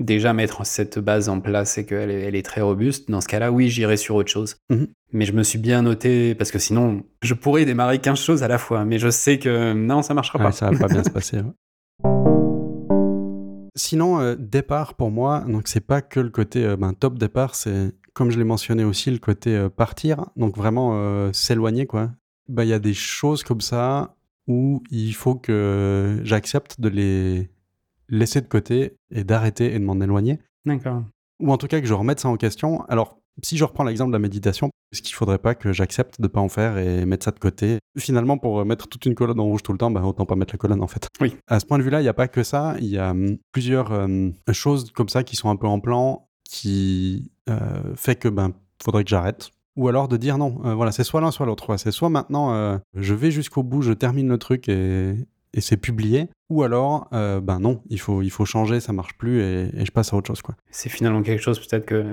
déjà 0.00 0.32
mettre 0.32 0.66
cette 0.66 0.98
base 0.98 1.28
en 1.28 1.38
place 1.38 1.78
et 1.78 1.86
qu'elle 1.86 2.10
est, 2.10 2.22
elle 2.22 2.34
est 2.34 2.42
très 2.44 2.62
robuste, 2.62 3.08
dans 3.10 3.20
ce 3.20 3.28
cas-là, 3.28 3.52
oui, 3.52 3.68
j'irai 3.68 3.96
sur 3.96 4.16
autre 4.16 4.30
chose. 4.32 4.56
Mhm. 4.70 4.88
Mais 5.12 5.24
je 5.24 5.32
me 5.32 5.44
suis 5.44 5.58
bien 5.58 5.82
noté 5.82 6.34
parce 6.34 6.50
que 6.50 6.58
sinon, 6.58 7.04
je 7.22 7.34
pourrais 7.34 7.64
démarrer 7.64 8.00
15 8.00 8.18
choses 8.18 8.42
à 8.42 8.48
la 8.48 8.58
fois, 8.58 8.84
mais 8.84 8.98
je 8.98 9.10
sais 9.10 9.38
que 9.38 9.72
non, 9.72 10.02
ça 10.02 10.14
marchera 10.14 10.38
Ouais, 10.40 10.46
pas. 10.46 10.52
ça 10.52 10.68
va 10.70 10.76
pas 10.78 10.88
bien 10.92 11.04
se 11.04 11.10
passer. 11.14 11.36
ouais. 11.36 11.42
Sinon, 13.74 14.20
euh, 14.20 14.34
départ 14.36 14.94
pour 14.94 15.10
moi, 15.10 15.40
donc 15.40 15.66
c'est 15.66 15.80
pas 15.80 16.02
que 16.02 16.20
le 16.20 16.28
côté 16.28 16.64
euh, 16.64 16.76
ben, 16.76 16.92
top 16.92 17.18
départ, 17.18 17.54
c'est 17.54 17.92
comme 18.12 18.30
je 18.30 18.38
l'ai 18.38 18.44
mentionné 18.44 18.84
aussi 18.84 19.10
le 19.10 19.18
côté 19.18 19.56
euh, 19.56 19.70
partir, 19.70 20.26
donc 20.36 20.56
vraiment 20.56 21.32
s'éloigner 21.32 21.86
quoi. 21.86 22.10
Ben, 22.48 22.64
il 22.64 22.68
y 22.68 22.74
a 22.74 22.78
des 22.78 22.92
choses 22.92 23.42
comme 23.42 23.62
ça 23.62 24.14
où 24.46 24.82
il 24.90 25.14
faut 25.14 25.36
que 25.36 26.20
j'accepte 26.24 26.80
de 26.80 26.88
les 26.88 27.50
laisser 28.08 28.42
de 28.42 28.48
côté 28.48 28.96
et 29.10 29.24
d'arrêter 29.24 29.74
et 29.74 29.78
de 29.78 29.84
m'en 29.84 29.98
éloigner, 30.00 30.38
D'accord. 30.66 31.04
ou 31.40 31.50
en 31.50 31.56
tout 31.56 31.66
cas 31.66 31.80
que 31.80 31.86
je 31.86 31.94
remette 31.94 32.20
ça 32.20 32.28
en 32.28 32.36
question. 32.36 32.82
Alors 32.86 33.21
si 33.42 33.56
je 33.56 33.64
reprends 33.64 33.84
l'exemple 33.84 34.10
de 34.10 34.16
la 34.16 34.20
méditation, 34.20 34.70
est-ce 34.92 35.02
qu'il 35.02 35.14
faudrait 35.14 35.38
pas 35.38 35.54
que 35.54 35.72
j'accepte 35.72 36.20
de 36.20 36.26
pas 36.26 36.40
en 36.40 36.48
faire 36.48 36.78
et 36.78 37.06
mettre 37.06 37.24
ça 37.24 37.30
de 37.30 37.38
côté? 37.38 37.78
Finalement, 37.98 38.38
pour 38.38 38.60
euh, 38.60 38.64
mettre 38.64 38.88
toute 38.88 39.06
une 39.06 39.14
colonne 39.14 39.40
en 39.40 39.44
rouge 39.44 39.62
tout 39.62 39.72
le 39.72 39.78
temps, 39.78 39.90
bah, 39.90 40.02
autant 40.02 40.26
pas 40.26 40.36
mettre 40.36 40.54
la 40.54 40.58
colonne 40.58 40.82
en 40.82 40.86
fait. 40.86 41.08
Oui. 41.20 41.36
À 41.48 41.60
ce 41.60 41.66
point 41.66 41.78
de 41.78 41.82
vue-là, 41.82 42.00
il 42.00 42.04
n'y 42.04 42.08
a 42.08 42.14
pas 42.14 42.28
que 42.28 42.42
ça. 42.42 42.74
Il 42.78 42.88
y 42.88 42.98
a 42.98 43.10
hum, 43.10 43.38
plusieurs 43.52 43.90
hum, 43.90 44.32
choses 44.52 44.90
comme 44.92 45.08
ça 45.08 45.24
qui 45.24 45.36
sont 45.36 45.48
un 45.50 45.56
peu 45.56 45.66
en 45.66 45.80
plan 45.80 46.28
qui 46.44 47.30
euh, 47.48 47.94
fait 47.96 48.16
que 48.16 48.28
ben 48.28 48.52
faudrait 48.82 49.04
que 49.04 49.10
j'arrête. 49.10 49.50
Ou 49.76 49.88
alors 49.88 50.06
de 50.06 50.18
dire 50.18 50.36
non, 50.36 50.60
euh, 50.66 50.74
voilà, 50.74 50.92
c'est 50.92 51.04
soit 51.04 51.22
l'un 51.22 51.30
soit 51.30 51.46
l'autre. 51.46 51.76
C'est 51.78 51.92
soit 51.92 52.10
maintenant 52.10 52.52
euh, 52.52 52.76
je 52.94 53.14
vais 53.14 53.30
jusqu'au 53.30 53.62
bout, 53.62 53.80
je 53.80 53.92
termine 53.92 54.28
le 54.28 54.36
truc 54.36 54.68
et, 54.68 55.14
et 55.54 55.60
c'est 55.62 55.78
publié. 55.78 56.28
Ou 56.50 56.62
alors, 56.62 57.08
euh, 57.14 57.40
ben 57.40 57.58
non, 57.58 57.80
il 57.88 57.98
faut, 57.98 58.20
il 58.20 58.30
faut 58.30 58.44
changer, 58.44 58.80
ça 58.80 58.92
marche 58.92 59.16
plus 59.16 59.40
et, 59.40 59.70
et 59.74 59.86
je 59.86 59.90
passe 59.90 60.12
à 60.12 60.16
autre 60.16 60.26
chose. 60.26 60.42
quoi. 60.42 60.54
C'est 60.70 60.90
finalement 60.90 61.22
quelque 61.22 61.40
chose 61.40 61.58
peut-être 61.58 61.86
que 61.86 62.04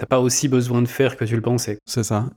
t'as 0.00 0.06
pas 0.06 0.20
aussi 0.20 0.48
besoin 0.48 0.80
de 0.80 0.88
faire 0.88 1.18
que 1.18 1.26
tu 1.26 1.36
le 1.36 1.42
pensais. 1.42 1.78
C'est 1.84 2.04
ça. 2.04 2.30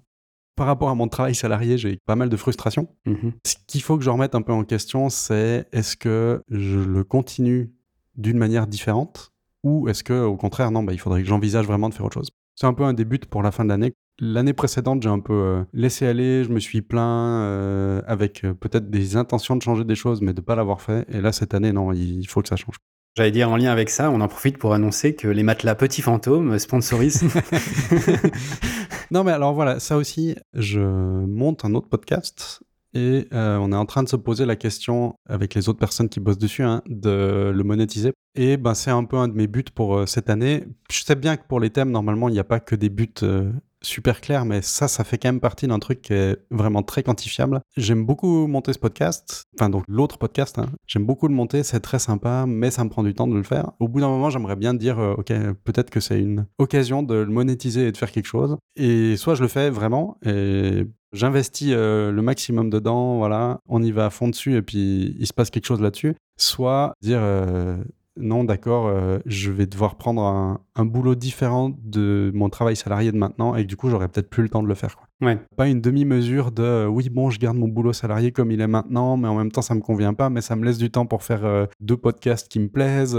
Par 0.55 0.67
rapport 0.67 0.89
à 0.89 0.95
mon 0.95 1.07
travail 1.07 1.33
salarié, 1.33 1.77
j'ai 1.77 1.97
pas 2.05 2.15
mal 2.15 2.27
de 2.27 2.35
frustration. 2.35 2.89
Mhm. 3.05 3.31
Ce 3.45 3.55
qu'il 3.65 3.81
faut 3.81 3.97
que 3.97 4.03
je 4.03 4.09
remette 4.09 4.35
un 4.35 4.41
peu 4.41 4.51
en 4.51 4.65
question, 4.65 5.09
c'est 5.09 5.65
est-ce 5.71 5.95
que 5.95 6.43
je 6.49 6.77
le 6.77 7.03
continue 7.05 7.71
d'une 8.15 8.37
manière 8.37 8.67
différente 8.67 9.31
ou 9.63 9.87
est-ce 9.87 10.03
que 10.03 10.25
au 10.25 10.35
contraire, 10.35 10.71
non, 10.71 10.83
bah, 10.83 10.91
il 10.91 10.99
faudrait 10.99 11.21
que 11.21 11.27
j'envisage 11.27 11.65
vraiment 11.65 11.87
de 11.87 11.93
faire 11.93 12.05
autre 12.05 12.15
chose. 12.15 12.29
C'est 12.55 12.67
un 12.67 12.73
peu 12.73 12.83
un 12.83 12.93
début 12.93 13.17
pour 13.17 13.41
la 13.41 13.51
fin 13.51 13.63
de 13.63 13.69
l'année. 13.69 13.93
L'année 14.19 14.53
précédente, 14.53 15.01
j'ai 15.01 15.09
un 15.09 15.21
peu 15.21 15.33
euh, 15.33 15.63
laissé 15.71 16.05
aller, 16.05 16.43
je 16.43 16.49
me 16.49 16.59
suis 16.59 16.81
plaint 16.81 17.41
euh, 17.41 18.01
avec 18.05 18.43
euh, 18.43 18.53
peut-être 18.53 18.89
des 18.91 19.15
intentions 19.15 19.55
de 19.55 19.61
changer 19.61 19.85
des 19.85 19.95
choses, 19.95 20.21
mais 20.21 20.33
de 20.33 20.41
pas 20.41 20.55
l'avoir 20.55 20.81
fait. 20.81 21.07
Et 21.09 21.21
là, 21.21 21.31
cette 21.31 21.53
année, 21.53 21.71
non, 21.71 21.93
il 21.93 22.27
faut 22.27 22.41
que 22.41 22.49
ça 22.49 22.57
change. 22.57 22.75
J'allais 23.15 23.31
dire 23.31 23.49
en 23.51 23.57
lien 23.57 23.71
avec 23.71 23.91
ça, 23.91 24.09
on 24.09 24.21
en 24.21 24.27
profite 24.27 24.57
pour 24.57 24.73
annoncer 24.73 25.13
que 25.13 25.27
les 25.27 25.43
matelas 25.43 25.75
Petits 25.75 26.01
Fantômes 26.01 26.57
sponsorisent. 26.57 27.23
non, 29.11 29.23
mais 29.23 29.31
alors 29.31 29.53
voilà, 29.53 29.79
ça 29.79 29.97
aussi, 29.97 30.35
je 30.53 30.79
monte 30.81 31.63
un 31.63 31.75
autre 31.75 31.89
podcast 31.89 32.63
et 32.95 33.27
euh, 33.33 33.57
on 33.57 33.71
est 33.71 33.75
en 33.75 33.85
train 33.85 34.03
de 34.03 34.09
se 34.09 34.15
poser 34.15 34.45
la 34.45 34.55
question 34.55 35.15
avec 35.27 35.55
les 35.55 35.69
autres 35.69 35.79
personnes 35.79 36.09
qui 36.09 36.19
bossent 36.19 36.37
dessus 36.37 36.63
hein, 36.63 36.81
de 36.87 37.51
le 37.53 37.63
monétiser. 37.63 38.13
Et 38.35 38.57
ben, 38.57 38.73
c'est 38.73 38.91
un 38.91 39.03
peu 39.03 39.17
un 39.17 39.27
de 39.27 39.33
mes 39.33 39.47
buts 39.47 39.63
pour 39.73 39.97
euh, 39.97 40.05
cette 40.05 40.29
année. 40.29 40.63
Je 40.91 41.03
sais 41.03 41.15
bien 41.15 41.37
que 41.37 41.43
pour 41.47 41.59
les 41.59 41.69
thèmes, 41.69 41.91
normalement, 41.91 42.29
il 42.29 42.33
n'y 42.33 42.39
a 42.39 42.43
pas 42.43 42.59
que 42.59 42.75
des 42.75 42.89
buts 42.89 43.13
euh, 43.23 43.51
super 43.83 44.21
clair, 44.21 44.45
mais 44.45 44.61
ça, 44.61 44.87
ça 44.87 45.03
fait 45.03 45.17
quand 45.17 45.27
même 45.27 45.39
partie 45.39 45.67
d'un 45.67 45.79
truc 45.79 46.01
qui 46.01 46.13
est 46.13 46.37
vraiment 46.51 46.83
très 46.83 47.03
quantifiable. 47.03 47.61
J'aime 47.77 48.05
beaucoup 48.05 48.47
monter 48.47 48.73
ce 48.73 48.79
podcast, 48.79 49.43
enfin 49.57 49.69
donc 49.69 49.83
l'autre 49.87 50.17
podcast, 50.17 50.57
hein. 50.59 50.67
j'aime 50.87 51.05
beaucoup 51.05 51.27
le 51.27 51.33
monter, 51.33 51.63
c'est 51.63 51.79
très 51.79 51.99
sympa, 51.99 52.45
mais 52.47 52.71
ça 52.71 52.83
me 52.83 52.89
prend 52.89 53.03
du 53.03 53.13
temps 53.13 53.27
de 53.27 53.35
le 53.35 53.43
faire. 53.43 53.71
Au 53.79 53.87
bout 53.87 53.99
d'un 53.99 54.09
moment, 54.09 54.29
j'aimerais 54.29 54.55
bien 54.55 54.73
dire, 54.73 54.99
euh, 54.99 55.13
ok, 55.15 55.33
peut-être 55.63 55.89
que 55.89 55.99
c'est 55.99 56.19
une 56.19 56.47
occasion 56.57 57.03
de 57.03 57.15
le 57.15 57.31
monétiser 57.31 57.87
et 57.87 57.91
de 57.91 57.97
faire 57.97 58.11
quelque 58.11 58.27
chose. 58.27 58.57
Et 58.75 59.17
soit 59.17 59.35
je 59.35 59.41
le 59.41 59.47
fais 59.47 59.69
vraiment, 59.69 60.17
et 60.25 60.87
j'investis 61.11 61.71
euh, 61.71 62.11
le 62.11 62.21
maximum 62.21 62.69
dedans, 62.69 63.17
voilà, 63.17 63.59
on 63.67 63.81
y 63.83 63.91
va 63.91 64.07
à 64.07 64.09
fond 64.09 64.27
dessus, 64.27 64.55
et 64.55 64.61
puis 64.61 65.15
il 65.19 65.27
se 65.27 65.33
passe 65.33 65.49
quelque 65.49 65.67
chose 65.67 65.81
là-dessus. 65.81 66.15
Soit 66.37 66.93
dire, 67.01 67.19
euh, 67.21 67.77
non, 68.15 68.43
d'accord, 68.43 68.87
euh, 68.87 69.17
je 69.25 69.51
vais 69.51 69.65
devoir 69.65 69.95
prendre 69.95 70.21
un, 70.21 70.85
boulot 70.85 71.15
différent 71.15 71.71
de 71.83 72.31
mon 72.35 72.49
travail 72.49 72.75
salarié 72.75 73.11
de 73.11 73.17
maintenant 73.17 73.55
et 73.55 73.63
du 73.63 73.75
coup, 73.75 73.89
j'aurais 73.89 74.07
peut-être 74.07 74.29
plus 74.29 74.43
le 74.43 74.49
temps 74.49 74.61
de 74.61 74.67
le 74.67 74.75
faire. 74.75 74.95
Quoi. 74.97 75.07
Ouais. 75.27 75.39
Pas 75.55 75.67
une 75.67 75.81
demi-mesure 75.81 76.51
de 76.51 76.63
euh, 76.63 76.87
oui, 76.87 77.09
bon, 77.09 77.31
je 77.31 77.39
garde 77.39 77.57
mon 77.57 77.67
boulot 77.67 77.91
salarié 77.91 78.31
comme 78.31 78.51
il 78.51 78.61
est 78.61 78.67
maintenant, 78.67 79.17
mais 79.17 79.27
en 79.27 79.35
même 79.35 79.51
temps, 79.51 79.63
ça 79.63 79.73
me 79.73 79.81
convient 79.81 80.13
pas, 80.13 80.29
mais 80.29 80.41
ça 80.41 80.55
me 80.55 80.63
laisse 80.63 80.77
du 80.77 80.91
temps 80.91 81.07
pour 81.07 81.23
faire 81.23 81.43
euh, 81.43 81.65
deux 81.79 81.97
podcasts 81.97 82.47
qui 82.49 82.59
me 82.59 82.67
plaisent. 82.67 83.17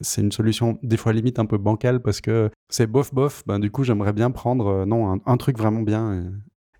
c'est 0.00 0.20
une 0.20 0.32
solution 0.32 0.78
des 0.82 0.96
fois 0.96 1.12
limite 1.12 1.40
un 1.40 1.46
peu 1.46 1.58
bancale 1.58 2.00
parce 2.00 2.20
que 2.20 2.50
c'est 2.68 2.86
bof 2.86 3.12
bof. 3.12 3.42
Ben, 3.46 3.58
du 3.58 3.70
coup, 3.70 3.82
j'aimerais 3.82 4.12
bien 4.12 4.30
prendre 4.30 4.84
non 4.84 5.20
un, 5.26 5.36
truc 5.38 5.58
vraiment 5.58 5.82
bien. 5.82 6.24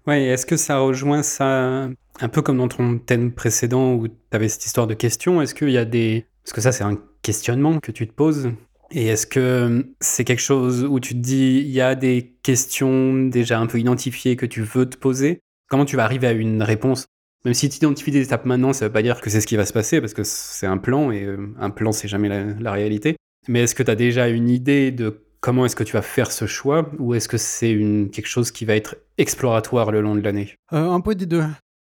Ouais, 0.06 0.23
est-ce 0.23 0.46
que 0.46 0.56
ça 0.56 0.78
rejoint 0.78 1.23
ça 1.25 1.88
un 2.20 2.28
peu 2.28 2.42
comme 2.42 2.58
dans 2.58 2.68
ton 2.68 2.99
thème 2.99 3.32
précédent 3.32 3.94
où 3.94 4.06
tu 4.06 4.14
avais 4.30 4.49
cette 4.49 4.66
histoire 4.66 4.87
de 4.87 4.94
questions? 4.94 5.42
Est-ce 5.42 5.54
qu'il 5.54 5.70
y 5.70 5.78
a 5.78 5.85
des. 5.85 6.26
Parce 6.44 6.52
que 6.52 6.61
ça, 6.61 6.70
c'est 6.70 6.85
un 6.85 6.96
questionnement 7.26 7.80
que 7.80 7.90
tu 7.90 8.06
te 8.06 8.12
poses 8.12 8.52
Et 8.92 9.06
est-ce 9.06 9.26
que 9.26 9.85
c'est 10.00 10.23
quelque 10.23 10.42
chose 10.42 10.85
où 10.85 11.00
tu 11.00 11.14
te 11.14 11.18
dis, 11.18 11.61
il 11.66 11.73
y 11.73 11.80
a 11.80 11.97
des 11.97 12.37
questions 12.45 13.14
déjà 13.14 13.59
un 13.59 13.66
peu 13.66 13.80
identifiées 13.80 14.37
que 14.37 14.47
tu 14.47 14.62
veux 14.62 14.88
te 14.88 14.97
poser? 14.97 15.40
Comment 15.68 15.85
tu 15.85 15.97
vas 15.97 16.04
arriver 16.04 16.28
à 16.28 16.33
une 16.33 16.62
réponse? 16.62 17.06
Même 17.45 17.54
si 17.54 17.68
tu 17.68 17.78
identifies 17.78 18.12
des 18.12 18.23
étapes 18.23 18.45
maintenant, 18.45 18.73
ça 18.73 18.85
ne 18.85 18.88
veut 18.88 18.92
pas 18.92 19.02
dire 19.02 19.21
que 19.21 19.28
c'est 19.28 19.40
ce 19.40 19.49
qui 19.49 19.56
va 19.56 19.66
se 19.66 19.73
passer, 19.73 20.00
parce 20.00 20.14
que 20.14 20.23
c'est 20.23 20.66
un 20.66 20.78
plan, 20.78 21.11
et 21.11 21.25
euh, 21.25 21.52
un 21.59 21.71
plan, 21.71 21.90
c'est 21.90 22.06
jamais 22.06 22.28
la, 22.28 22.73
réalité. 22.73 23.16
Mais 23.49 23.62
est-ce 23.62 23.75
que 23.75 23.83
tu 23.83 23.90
as 23.90 23.97
déjà 23.97 24.28
une 24.28 24.49
idée 24.49 24.92
de 24.92 25.26
comment 25.40 25.66
est-ce 25.66 25.76
que 25.76 25.85
tu 25.85 25.95
vas 25.95 26.02
faire 26.02 26.30
ce 26.30 26.47
choix, 26.47 26.88
ou 27.00 27.14
est-ce 27.14 27.28
que 27.28 27.38
c'est 27.38 27.76
quelque 28.12 28.28
chose 28.28 28.52
qui 28.52 28.64
va 28.64 28.76
être 28.76 28.97
exploratoire 29.18 29.90
le 29.90 30.00
long 30.00 30.14
de 30.14 30.21
l'année? 30.21 30.54
Euh, 30.73 30.90
Un 30.90 31.00
peu 31.00 31.16
des 31.16 31.26
deux 31.26 31.42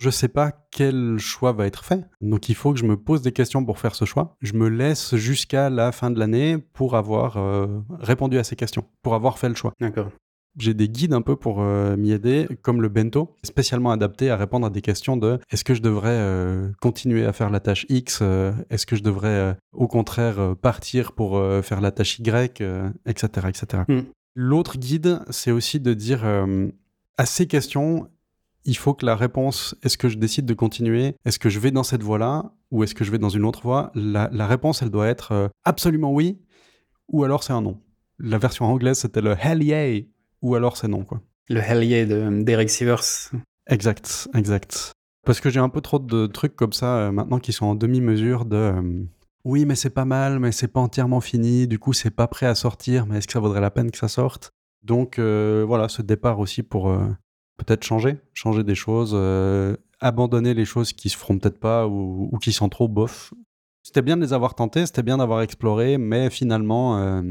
je 0.00 0.09
sais 0.09 0.28
pas 0.28 0.52
quel 0.71 1.19
choix 1.19 1.52
va 1.52 1.66
être 1.66 1.85
fait. 1.85 2.04
Donc 2.23 2.49
il 2.49 2.54
faut 2.54 2.73
que 2.73 2.78
je 2.78 2.85
me 2.85 2.97
pose 2.97 3.21
des 3.21 3.33
questions 3.33 3.64
pour 3.64 3.78
faire 3.78 3.95
ce 3.95 4.07
choix. 4.07 4.35
Je 4.40 4.54
me 4.54 4.69
laisse 4.69 5.14
jusqu'à 5.14 5.69
la 5.69 5.92
fin 5.92 6.11
de 6.11 6.19
l'année 6.19 6.57
pour 6.59 6.97
avoir 6.97 7.37
euh, 7.37 7.66
répondu 8.00 8.38
à 8.38 8.45
ces 8.45 8.57
questions, 8.57 8.85
pour 9.02 9.14
avoir 9.14 9.38
fait 9.38 9.50
le 9.50 9.54
choix. 9.54 9.75
D'accord. 9.78 10.09
J'ai 10.59 10.75
des 10.75 10.88
guides 10.88 11.12
un 11.12 11.21
peu 11.21 11.37
pour 11.37 11.61
euh, 11.61 11.97
m'y 11.97 12.11
aider, 12.11 12.49
comme 12.62 12.83
le 12.83 12.88
bento, 12.88 13.37
spécialement 13.45 13.92
adapté 13.92 14.30
à 14.30 14.37
répondre 14.37 14.66
à 14.66 14.71
des 14.71 14.80
questions 14.80 15.16
de 15.16 15.38
est-ce 15.50 15.64
que 15.64 15.75
je 15.75 15.83
devrais 15.83 16.09
euh, 16.11 16.71
continuer 16.80 17.25
à 17.26 17.33
faire 17.33 17.50
la 17.50 17.61
tâche 17.61 17.87
X 17.88 18.23
Est-ce 18.71 18.87
que 18.87 18.97
je 18.97 19.02
devrais 19.02 19.57
au 19.73 19.87
contraire 19.87 20.57
partir 20.61 21.12
pour 21.12 21.40
faire 21.62 21.80
la 21.80 21.92
tâche 21.92 22.19
Y 22.19 22.62
Etc. 23.07 23.28
etc. 23.49 23.83
Hmm. 23.87 24.00
L'autre 24.35 24.78
guide, 24.78 25.21
c'est 25.28 25.52
aussi 25.52 25.78
de 25.78 25.95
dire 25.95 26.25
à 27.16 27.26
ces 27.26 27.47
questions, 27.47 28.09
il 28.64 28.76
faut 28.76 28.95
que 28.95 29.07
la 29.07 29.17
réponse, 29.17 29.75
est-ce 29.83 29.97
que 29.97 30.09
je 30.09 30.19
décide 30.19 30.47
de 30.47 30.55
continuer? 30.55 31.14
Est-ce 31.25 31.38
que 31.38 31.49
je 31.49 31.59
vais 31.59 31.71
dans 31.71 31.83
cette 31.83 32.02
voie-là? 32.02 32.52
Ou 32.71 32.85
est-ce 32.85 32.95
que 32.95 33.05
je 33.05 33.11
vais 33.11 33.19
dans 33.19 33.29
une 33.29 33.45
autre 33.45 33.62
voie? 33.62 33.90
La, 33.95 34.29
réponse, 34.47 34.83
elle 34.83 34.90
doit 34.90 35.09
être 35.09 35.33
euh, 35.33 35.49
absolument 35.64 36.12
oui, 36.12 36.38
ou 37.09 37.25
alors 37.25 37.43
c'est 37.43 37.52
un 37.52 37.62
non. 37.62 37.81
La 38.19 38.38
version 38.38 38.67
anglaise, 38.67 38.99
c'était 38.99 39.23
le 39.23 39.35
hell 39.40 39.62
yeah, 39.62 40.02
ou 40.43 40.55
alors 40.55 40.76
c'est 40.76 40.88
non, 40.88 41.05
quoi. 41.05 41.23
Le 41.49 41.61
hell 41.61 41.83
yeah 41.83 42.05
d'Eric 42.05 42.71
Sivers. 42.71 43.33
Exact, 43.69 44.29
exact. 44.35 44.93
Parce 45.25 45.40
que 45.40 45.50
j'ai 45.50 45.61
un 45.61 45.69
peu 45.69 45.81
trop 45.81 45.99
de 45.99 46.26
trucs 46.26 46.55
comme 46.55 46.73
ça 46.73 46.97
euh, 46.99 47.12
maintenant 47.12 47.38
qui 47.38 47.52
sont 47.52 47.67
en 47.67 47.75
demi-mesure 47.75 48.45
de 48.45 48.57
euh, 48.57 49.02
oui, 49.45 49.64
mais 49.64 49.75
c'est 49.75 49.90
pas 49.90 50.05
mal, 50.05 50.38
mais 50.38 50.52
c'est 50.52 50.69
pas 50.69 50.81
entièrement 50.81 51.21
fini, 51.21 51.67
du 51.67 51.79
coup 51.79 51.95
c'est 51.95 52.11
pas 52.11 52.29
prêt 52.29 52.47
à 52.47 52.55
sortir, 52.55 53.07
mais 53.07 53.19
est-ce 53.19 53.26
que 53.26 53.33
ça 53.33 53.40
vaudrait 53.40 53.61
la 53.61 53.71
peine 53.71 53.90
que 53.90 53.97
ça 53.97 54.09
sorte? 54.09 54.50
Donc 54.83 55.19
voilà, 55.19 55.88
ce 55.88 56.02
départ 56.02 56.38
aussi 56.40 56.62
pour 56.62 56.95
peut-être 57.64 57.85
changer, 57.85 58.19
changer 58.35 58.64
des 58.64 58.75
choses, 58.75 59.12
euh, 59.14 59.76
abandonner 60.00 60.55
les 60.55 60.64
choses 60.64 60.93
qui 60.93 61.09
se 61.09 61.17
feront 61.17 61.38
peut-être 61.38 61.61
pas 61.61 61.87
ou, 61.87 62.37
qui 62.40 62.52
sont 62.52 62.69
trop 62.69 62.88
bof. 62.88 63.33
C'était 63.83 64.02
bien 64.02 64.17
de 64.17 64.23
les 64.23 64.33
avoir 64.33 64.55
tentés, 64.55 64.87
c'était 64.87 65.02
bien 65.02 65.19
d'avoir 65.19 65.40
exploré, 65.43 65.99
mais 65.99 66.31
finalement, 66.31 66.99
euh, 66.99 67.23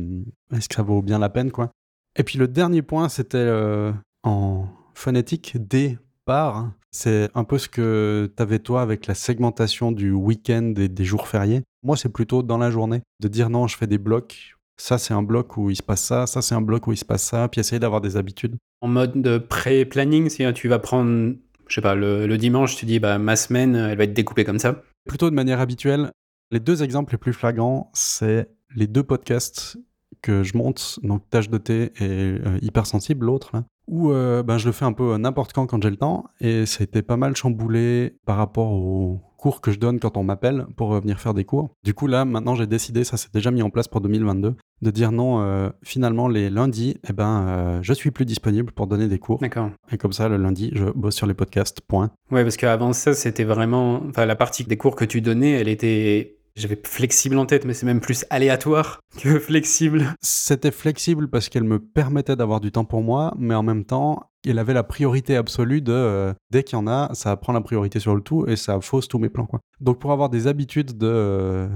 est-ce 0.53 0.67
que 0.67 0.75
ça 0.75 0.81
vaut 0.81 1.01
bien 1.01 1.19
la 1.19 1.29
peine, 1.29 1.51
quoi? 1.51 1.71
Et 2.15 2.23
puis 2.23 2.39
le 2.39 2.47
dernier 2.47 2.81
point, 2.81 3.07
c'était 3.07 3.37
euh, 3.37 3.93
en 4.23 4.67
phonétique, 4.93 5.57
départ. 5.57 6.71
C'est 6.91 7.29
un 7.35 7.43
peu 7.43 7.59
ce 7.59 7.69
que 7.69 8.31
tu 8.35 8.41
avais 8.41 8.57
toi 8.59 8.81
avec 8.81 9.05
la 9.05 9.13
segmentation 9.13 9.91
du 9.91 10.11
week-end 10.11 10.73
et 10.77 10.89
des 10.89 11.05
jours 11.05 11.27
fériés. 11.27 11.61
Moi, 11.83 11.97
c'est 11.97 12.09
plutôt 12.09 12.41
dans 12.41 12.57
la 12.57 12.71
journée, 12.71 13.03
de 13.21 13.27
dire 13.27 13.51
non, 13.51 13.67
je 13.67 13.77
fais 13.77 13.87
des 13.87 13.99
blocs 13.99 14.55
ça 14.81 14.97
c'est 14.97 15.13
un 15.13 15.21
bloc 15.21 15.57
où 15.57 15.69
il 15.69 15.75
se 15.75 15.83
passe 15.83 16.01
ça, 16.01 16.25
ça 16.27 16.41
c'est 16.41 16.55
un 16.55 16.61
bloc 16.61 16.87
où 16.87 16.93
il 16.93 16.97
se 16.97 17.05
passe 17.05 17.23
ça, 17.23 17.47
puis 17.47 17.59
essayer 17.59 17.79
d'avoir 17.79 18.01
des 18.01 18.17
habitudes. 18.17 18.55
En 18.81 18.87
mode 18.87 19.21
de 19.21 19.37
pré-planning, 19.37 20.29
si 20.29 20.43
tu 20.53 20.67
vas 20.67 20.79
prendre, 20.79 21.35
je 21.67 21.75
sais 21.75 21.81
pas, 21.81 21.95
le, 21.95 22.37
dimanche, 22.37 22.75
tu 22.75 22.85
dis 22.85 22.99
bah 22.99 23.17
ma 23.17 23.35
semaine, 23.35 23.75
elle 23.75 23.97
va 23.97 24.05
être 24.05 24.13
découpée 24.13 24.45
comme 24.45 24.59
ça. 24.59 24.81
Plutôt 25.07 25.29
de 25.29 25.35
manière 25.35 25.59
habituelle. 25.59 26.11
Les 26.51 26.59
deux 26.59 26.81
exemples 26.81 27.13
les 27.13 27.17
plus 27.17 27.33
flagrants, 27.33 27.91
c'est 27.93 28.49
les 28.75 28.87
deux 28.87 29.03
podcasts 29.03 29.77
que 30.21 30.43
je 30.43 30.57
monte, 30.57 30.99
donc 31.03 31.29
Tâche 31.29 31.49
de 31.49 31.57
thé 31.57 31.91
et 31.99 32.39
euh, 32.45 32.57
Hypersensible, 32.61 33.25
l'autre, 33.25 33.51
où 33.87 34.11
euh, 34.11 34.43
ben, 34.43 34.57
je 34.57 34.65
le 34.65 34.71
fais 34.71 34.85
un 34.85 34.93
peu 34.93 35.15
n'importe 35.17 35.53
quand 35.53 35.67
quand 35.67 35.81
j'ai 35.81 35.89
le 35.89 35.97
temps, 35.97 36.25
et 36.39 36.65
ça 36.65 36.81
a 36.81 36.83
été 36.83 37.01
pas 37.01 37.17
mal 37.17 37.35
chamboulé 37.35 38.17
par 38.25 38.37
rapport 38.37 38.71
au 38.71 39.21
cours 39.39 39.61
que 39.61 39.71
je 39.71 39.79
donne 39.79 39.99
quand 39.99 40.17
on 40.17 40.23
m'appelle 40.23 40.67
pour 40.75 40.93
euh, 40.93 40.99
venir 40.99 41.19
faire 41.19 41.33
des 41.33 41.45
cours. 41.45 41.69
Du 41.83 41.93
coup, 41.93 42.07
là, 42.07 42.25
maintenant, 42.25 42.55
j'ai 42.55 42.67
décidé, 42.67 43.03
ça 43.03 43.17
s'est 43.17 43.29
déjà 43.33 43.49
mis 43.49 43.61
en 43.61 43.69
place 43.69 43.87
pour 43.87 44.01
2022, 44.01 44.55
de 44.81 44.91
dire 44.91 45.11
non, 45.11 45.41
euh, 45.41 45.69
finalement, 45.83 46.27
les 46.27 46.49
lundis, 46.49 46.97
eh 47.09 47.13
ben, 47.13 47.47
euh, 47.47 47.79
je 47.81 47.93
suis 47.93 48.11
plus 48.11 48.25
disponible 48.25 48.71
pour 48.71 48.85
donner 48.85 49.07
des 49.07 49.17
cours. 49.17 49.39
D'accord. 49.39 49.71
Et 49.91 49.97
comme 49.97 50.13
ça, 50.13 50.29
le 50.29 50.37
lundi, 50.37 50.71
je 50.75 50.85
bosse 50.85 51.15
sur 51.15 51.25
les 51.25 51.33
podcasts, 51.33 51.81
point. 51.81 52.11
Ouais, 52.31 52.43
parce 52.43 52.57
qu'avant 52.57 52.93
ça, 52.93 53.13
c'était 53.13 53.45
vraiment. 53.45 54.03
Enfin, 54.09 54.25
la 54.25 54.35
partie 54.35 54.63
des 54.65 54.77
cours 54.77 54.95
que 54.95 55.05
tu 55.05 55.21
donnais, 55.21 55.51
elle 55.51 55.69
était 55.69 56.38
j'avais 56.55 56.79
flexible 56.83 57.37
en 57.37 57.45
tête, 57.45 57.65
mais 57.65 57.73
c'est 57.73 57.85
même 57.85 58.01
plus 58.01 58.25
aléatoire 58.29 58.99
que 59.17 59.39
flexible. 59.39 60.13
C'était 60.21 60.71
flexible 60.71 61.29
parce 61.29 61.49
qu'elle 61.49 61.63
me 61.63 61.79
permettait 61.79 62.35
d'avoir 62.35 62.59
du 62.59 62.71
temps 62.71 62.85
pour 62.85 63.01
moi, 63.01 63.33
mais 63.37 63.55
en 63.55 63.63
même 63.63 63.85
temps, 63.85 64.29
elle 64.45 64.59
avait 64.59 64.73
la 64.73 64.83
priorité 64.83 65.35
absolue 65.35 65.81
de 65.81 65.93
euh, 65.93 66.33
dès 66.51 66.63
qu'il 66.63 66.77
y 66.77 66.81
en 66.81 66.87
a, 66.87 67.13
ça 67.13 67.35
prend 67.37 67.53
la 67.53 67.61
priorité 67.61 67.99
sur 67.99 68.15
le 68.15 68.21
tout 68.21 68.47
et 68.47 68.55
ça 68.55 68.79
fausse 68.81 69.07
tous 69.07 69.19
mes 69.19 69.29
plans. 69.29 69.45
Quoi. 69.45 69.59
Donc 69.79 69.99
pour 69.99 70.11
avoir 70.11 70.29
des 70.29 70.47
habitudes 70.47 70.97
de 70.97 71.07
euh, 71.07 71.67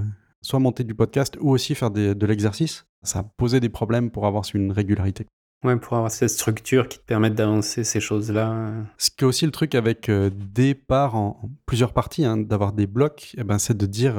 soit 0.41 0.59
monter 0.59 0.83
du 0.83 0.95
podcast 0.95 1.38
ou 1.39 1.51
aussi 1.51 1.75
faire 1.75 1.91
de 1.91 2.25
l'exercice, 2.25 2.86
ça 3.03 3.23
posé 3.38 3.59
des 3.59 3.69
problèmes 3.69 4.12
pour 4.12 4.25
avoir 4.25 4.43
une 4.53 4.71
régularité. 4.71 5.27
Ouais, 5.63 5.77
pour 5.77 5.95
avoir 5.95 6.12
cette 6.12 6.29
structure 6.29 6.89
qui 6.89 6.99
te 6.99 7.05
permette 7.05 7.36
d'avancer 7.36 7.86
ces 7.86 8.01
choses-là. 8.01 8.73
Ce 8.97 9.09
qui 9.09 9.23
est 9.23 9.27
aussi 9.27 9.45
le 9.45 9.51
truc 9.51 9.75
avec 9.75 10.09
euh, 10.09 10.29
des 10.33 10.75
parts 10.75 11.15
en, 11.15 11.49
plusieurs 11.65 11.93
parties, 11.93 12.25
hein, 12.25 12.36
d'avoir 12.36 12.73
des 12.73 12.86
blocs, 12.86 13.33
eh 13.38 13.45
ben, 13.45 13.57
c'est 13.57 13.77
de 13.77 13.86
dire 13.86 14.15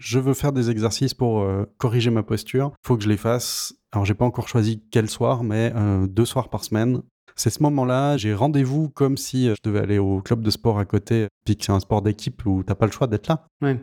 je 0.00 0.18
veux 0.18 0.34
faire 0.34 0.52
des 0.52 0.70
exercices 0.70 1.14
pour 1.14 1.46
corriger 1.78 2.10
ma 2.10 2.22
posture, 2.22 2.72
faut 2.82 2.96
que 2.96 3.04
je 3.04 3.08
les 3.08 3.16
fasse. 3.16 3.74
Alors 3.92 4.04
j'ai 4.04 4.14
pas 4.14 4.24
encore 4.24 4.48
choisi 4.48 4.82
quel 4.90 5.08
soir, 5.08 5.44
mais 5.44 5.72
deux 6.08 6.24
soirs 6.24 6.48
par 6.48 6.64
semaine 6.64 7.02
c'est 7.40 7.48
ce 7.48 7.62
moment-là, 7.62 8.18
j'ai 8.18 8.34
rendez-vous 8.34 8.90
comme 8.90 9.16
si 9.16 9.48
euh, 9.48 9.54
je 9.56 9.68
devais 9.68 9.80
aller 9.80 9.98
au 9.98 10.20
club 10.20 10.42
de 10.42 10.50
sport 10.50 10.78
à 10.78 10.84
côté, 10.84 11.28
puis 11.46 11.56
que 11.56 11.64
c'est 11.64 11.72
un 11.72 11.80
sport 11.80 12.02
d'équipe 12.02 12.44
où 12.44 12.62
t'as 12.62 12.74
pas 12.74 12.84
le 12.84 12.92
choix 12.92 13.06
d'être 13.06 13.28
là. 13.28 13.46
Ouais. 13.62 13.80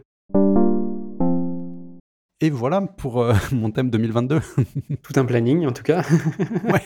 Et 2.39 2.51
voilà 2.51 2.82
pour 2.82 3.21
euh, 3.21 3.34
mon 3.51 3.71
thème 3.71 3.89
2022. 3.89 4.39
Tout 5.01 5.13
un 5.15 5.25
planning 5.25 5.65
en 5.65 5.71
tout 5.71 5.82
cas. 5.82 6.03
ouais. 6.65 6.84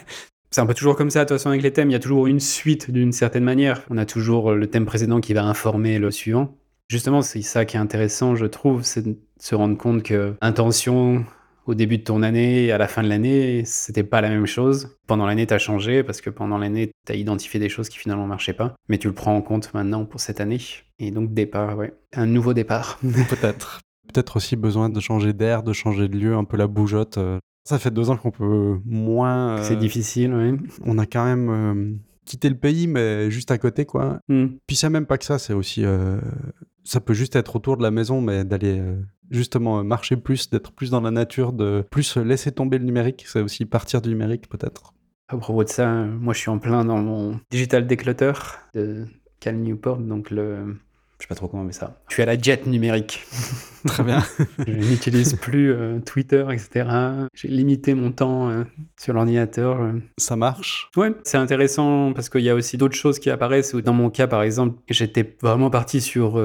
C'est 0.49 0.61
un 0.61 0.65
peu 0.65 0.73
toujours 0.73 0.95
comme 0.95 1.09
ça, 1.09 1.25
de 1.25 1.29
toute 1.29 1.37
façon, 1.37 1.49
avec 1.49 1.61
les 1.61 1.73
thèmes, 1.73 1.89
il 1.89 1.93
y 1.93 1.95
a 1.95 1.99
toujours 1.99 2.27
une 2.27 2.39
suite 2.39 2.89
d'une 2.89 3.11
certaine 3.11 3.43
manière. 3.43 3.83
On 3.89 3.97
a 3.97 4.05
toujours 4.05 4.53
le 4.53 4.67
thème 4.67 4.85
précédent 4.85 5.19
qui 5.19 5.33
va 5.33 5.43
informer 5.43 5.99
le 5.99 6.09
suivant. 6.11 6.55
Justement, 6.91 7.21
c'est 7.21 7.41
ça 7.41 7.63
qui 7.63 7.77
est 7.77 7.79
intéressant, 7.79 8.35
je 8.35 8.45
trouve, 8.45 8.83
c'est 8.83 9.01
de 9.01 9.17
se 9.39 9.55
rendre 9.55 9.77
compte 9.77 10.03
que 10.03 10.35
intention, 10.41 11.23
au 11.65 11.73
début 11.73 11.99
de 11.99 12.03
ton 12.03 12.21
année 12.21 12.65
et 12.65 12.73
à 12.73 12.77
la 12.77 12.89
fin 12.89 13.01
de 13.01 13.07
l'année, 13.07 13.63
c'était 13.63 14.03
pas 14.03 14.19
la 14.19 14.27
même 14.27 14.45
chose. 14.45 14.97
Pendant 15.07 15.25
l'année, 15.25 15.47
tu 15.47 15.53
as 15.53 15.57
changé 15.57 16.03
parce 16.03 16.19
que 16.19 16.29
pendant 16.29 16.57
l'année, 16.57 16.91
tu 17.07 17.13
as 17.13 17.15
identifié 17.15 17.61
des 17.61 17.69
choses 17.69 17.87
qui 17.87 17.97
finalement 17.97 18.27
marchaient 18.27 18.51
pas. 18.51 18.75
Mais 18.89 18.97
tu 18.97 19.07
le 19.07 19.13
prends 19.13 19.33
en 19.33 19.41
compte 19.41 19.73
maintenant 19.73 20.03
pour 20.03 20.19
cette 20.19 20.41
année. 20.41 20.59
Et 20.99 21.11
donc, 21.11 21.33
départ, 21.33 21.77
ouais. 21.77 21.93
Un 22.11 22.25
nouveau 22.25 22.53
départ. 22.53 22.99
Peut-être. 23.29 23.79
Peut-être 24.13 24.35
aussi 24.35 24.57
besoin 24.57 24.89
de 24.89 24.99
changer 24.99 25.31
d'air, 25.31 25.63
de 25.63 25.71
changer 25.71 26.09
de 26.09 26.17
lieu, 26.17 26.35
un 26.35 26.43
peu 26.43 26.57
la 26.57 26.67
bougeotte. 26.67 27.17
Euh. 27.17 27.39
Ça 27.63 27.79
fait 27.79 27.91
deux 27.91 28.09
ans 28.09 28.17
qu'on 28.17 28.31
peut 28.31 28.79
moins. 28.83 29.63
C'est 29.63 29.75
euh, 29.75 29.77
difficile, 29.77 30.33
oui. 30.33 30.59
On 30.83 30.97
a 30.97 31.05
quand 31.05 31.23
même 31.23 31.49
euh, 31.49 31.93
quitté 32.25 32.49
le 32.49 32.57
pays, 32.57 32.87
mais 32.87 33.31
juste 33.31 33.49
à 33.49 33.57
côté, 33.57 33.85
quoi. 33.85 34.19
Hmm. 34.27 34.47
Puis 34.67 34.75
c'est 34.75 34.89
même 34.89 35.05
pas 35.05 35.17
que 35.17 35.23
ça, 35.23 35.39
c'est 35.39 35.53
aussi. 35.53 35.85
Ça 36.83 36.99
peut 36.99 37.13
juste 37.13 37.35
être 37.35 37.55
autour 37.55 37.77
de 37.77 37.83
la 37.83 37.91
maison, 37.91 38.21
mais 38.21 38.43
d'aller 38.43 38.81
justement 39.31 39.79
euh, 39.79 39.83
marcher 39.83 40.17
plus, 40.17 40.49
d'être 40.49 40.71
plus 40.71 40.91
dans 40.91 41.01
la 41.01 41.11
nature, 41.11 41.53
de 41.53 41.83
plus 41.89 42.17
laisser 42.17 42.51
tomber 42.51 42.77
le 42.77 42.85
numérique, 42.85 43.25
c'est 43.27 43.41
aussi 43.41 43.65
partir 43.65 44.01
du 44.01 44.09
numérique 44.09 44.49
peut-être. 44.49 44.93
À 45.29 45.37
propos 45.37 45.63
de 45.63 45.69
ça, 45.69 45.89
moi 45.89 46.33
je 46.33 46.39
suis 46.39 46.49
en 46.49 46.59
plein 46.59 46.83
dans 46.83 46.97
mon 46.97 47.39
digital 47.49 47.87
declutter 47.87 48.33
de 48.73 49.05
Cal 49.39 49.55
Newport, 49.55 49.97
donc 49.97 50.29
le 50.29 50.75
je 51.17 51.23
sais 51.23 51.27
pas 51.27 51.35
trop 51.35 51.47
comment 51.47 51.63
on 51.63 51.65
met 51.65 51.71
ça. 51.71 52.01
Je 52.09 52.15
suis 52.15 52.23
à 52.23 52.25
la 52.25 52.37
jet 52.37 52.65
numérique. 52.67 53.23
Très 53.87 54.03
bien. 54.03 54.23
je 54.67 54.71
n'utilise 54.71 55.33
plus 55.35 55.71
euh, 55.71 55.99
Twitter, 55.99 56.45
etc. 56.51 56.87
J'ai 57.33 57.47
limité 57.47 57.93
mon 57.93 58.11
temps 58.11 58.49
euh, 58.49 58.63
sur 58.99 59.13
l'ordinateur. 59.13 59.81
euh. 59.81 59.93
Ça 60.17 60.35
marche? 60.35 60.89
Ouais, 60.95 61.11
c'est 61.23 61.37
intéressant 61.37 62.13
parce 62.13 62.29
qu'il 62.29 62.41
y 62.41 62.49
a 62.49 62.55
aussi 62.55 62.77
d'autres 62.77 62.95
choses 62.95 63.19
qui 63.19 63.29
apparaissent. 63.29 63.75
Dans 63.75 63.93
mon 63.93 64.09
cas, 64.09 64.27
par 64.27 64.43
exemple, 64.43 64.77
j'étais 64.89 65.35
vraiment 65.41 65.69
parti 65.69 66.01
sur 66.01 66.41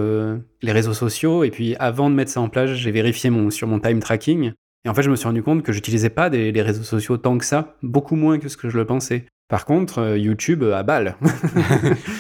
les 0.63 0.73
réseaux 0.73 0.95
sociaux 0.95 1.45
et 1.45 1.51
puis 1.51 1.77
avant 1.77 2.11
de 2.11 2.15
mettre 2.15 2.31
ça 2.31 2.41
en 2.41 2.49
place, 2.49 2.71
j'ai 2.71 2.91
vérifié 2.91 3.31
mon, 3.31 3.51
sur 3.51 3.69
mon 3.69 3.81
time 3.81 4.01
tracking. 4.01 4.53
Et 4.85 4.89
en 4.89 4.95
fait, 4.95 5.03
je 5.03 5.11
me 5.11 5.17
suis 5.17 5.27
rendu 5.27 5.43
compte 5.43 5.63
que 5.63 5.73
j'utilisais 5.73 6.11
pas 6.11 6.31
des, 6.31 6.53
les 6.53 6.63
réseaux 6.63 6.85
sociaux 6.85 7.17
tant 7.17 7.39
que 7.39 7.45
ça, 7.45 7.75
beaucoup 7.83 8.15
moins 8.15 8.39
que 8.39 8.49
ce 8.49 8.57
que 8.57 8.69
je 8.69 8.77
le 8.77 8.87
pensais. 8.87 9.27
Par 9.49 9.65
contre, 9.65 10.01
euh, 10.01 10.19
YouTube 10.19 10.65
à 10.65 10.83
balle. 10.83 11.17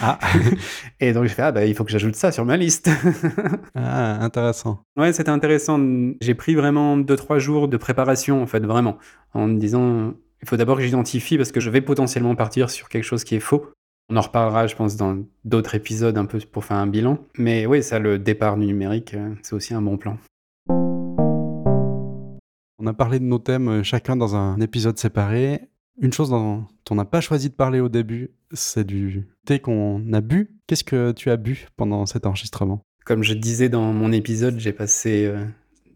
Ah, 0.02 0.18
et 1.00 1.12
donc, 1.12 1.24
je 1.24 1.32
fais, 1.32 1.42
ah 1.42 1.52
bah, 1.52 1.64
il 1.64 1.74
faut 1.74 1.84
que 1.84 1.90
j'ajoute 1.90 2.14
ça 2.14 2.30
sur 2.30 2.44
ma 2.44 2.56
liste. 2.56 2.90
ah 3.74 4.22
intéressant. 4.22 4.82
Ouais, 4.96 5.12
c'était 5.12 5.30
intéressant. 5.30 5.80
J'ai 6.20 6.34
pris 6.34 6.54
vraiment 6.54 6.98
2-3 6.98 7.38
jours 7.38 7.66
de 7.66 7.76
préparation, 7.76 8.42
en 8.42 8.46
fait, 8.46 8.64
vraiment, 8.64 8.98
en 9.32 9.46
me 9.48 9.58
disant, 9.58 10.14
il 10.42 10.48
faut 10.48 10.56
d'abord 10.56 10.76
que 10.76 10.82
j'identifie 10.82 11.38
parce 11.38 11.50
que 11.50 11.60
je 11.60 11.70
vais 11.70 11.80
potentiellement 11.80 12.34
partir 12.36 12.70
sur 12.70 12.88
quelque 12.88 13.04
chose 13.04 13.24
qui 13.24 13.34
est 13.34 13.40
faux. 13.40 13.72
On 14.08 14.16
en 14.16 14.20
reparlera, 14.20 14.66
je 14.66 14.76
pense, 14.76 14.96
dans 14.96 15.24
d'autres 15.44 15.74
épisodes 15.74 16.16
un 16.16 16.26
peu 16.26 16.38
pour 16.38 16.64
faire 16.64 16.76
un 16.76 16.86
bilan. 16.86 17.18
Mais 17.38 17.66
oui, 17.66 17.82
ça, 17.82 17.98
le 17.98 18.18
départ 18.18 18.56
du 18.56 18.66
numérique, 18.66 19.14
euh, 19.14 19.34
c'est 19.42 19.54
aussi 19.54 19.74
un 19.74 19.82
bon 19.82 19.96
plan. 19.96 20.18
On 22.78 22.86
a 22.86 22.92
parlé 22.92 23.18
de 23.18 23.24
nos 23.24 23.38
thèmes 23.38 23.68
euh, 23.68 23.82
chacun 23.82 24.14
dans 24.14 24.36
un 24.36 24.60
épisode 24.60 24.98
séparé. 24.98 25.62
Une 26.00 26.12
chose 26.12 26.28
dont 26.28 26.66
on 26.90 26.94
n'a 26.94 27.06
pas 27.06 27.22
choisi 27.22 27.48
de 27.48 27.54
parler 27.54 27.80
au 27.80 27.88
début, 27.88 28.30
c'est 28.52 28.86
du 28.86 29.26
thé 29.46 29.60
qu'on 29.60 30.12
a 30.12 30.20
bu. 30.20 30.50
Qu'est-ce 30.66 30.84
que 30.84 31.12
tu 31.12 31.30
as 31.30 31.36
bu 31.36 31.68
pendant 31.76 32.04
cet 32.04 32.26
enregistrement? 32.26 32.82
Comme 33.06 33.22
je 33.22 33.32
disais 33.32 33.70
dans 33.70 33.92
mon 33.92 34.12
épisode, 34.12 34.58
j'ai 34.58 34.72
passé 34.72 35.24
euh, 35.24 35.42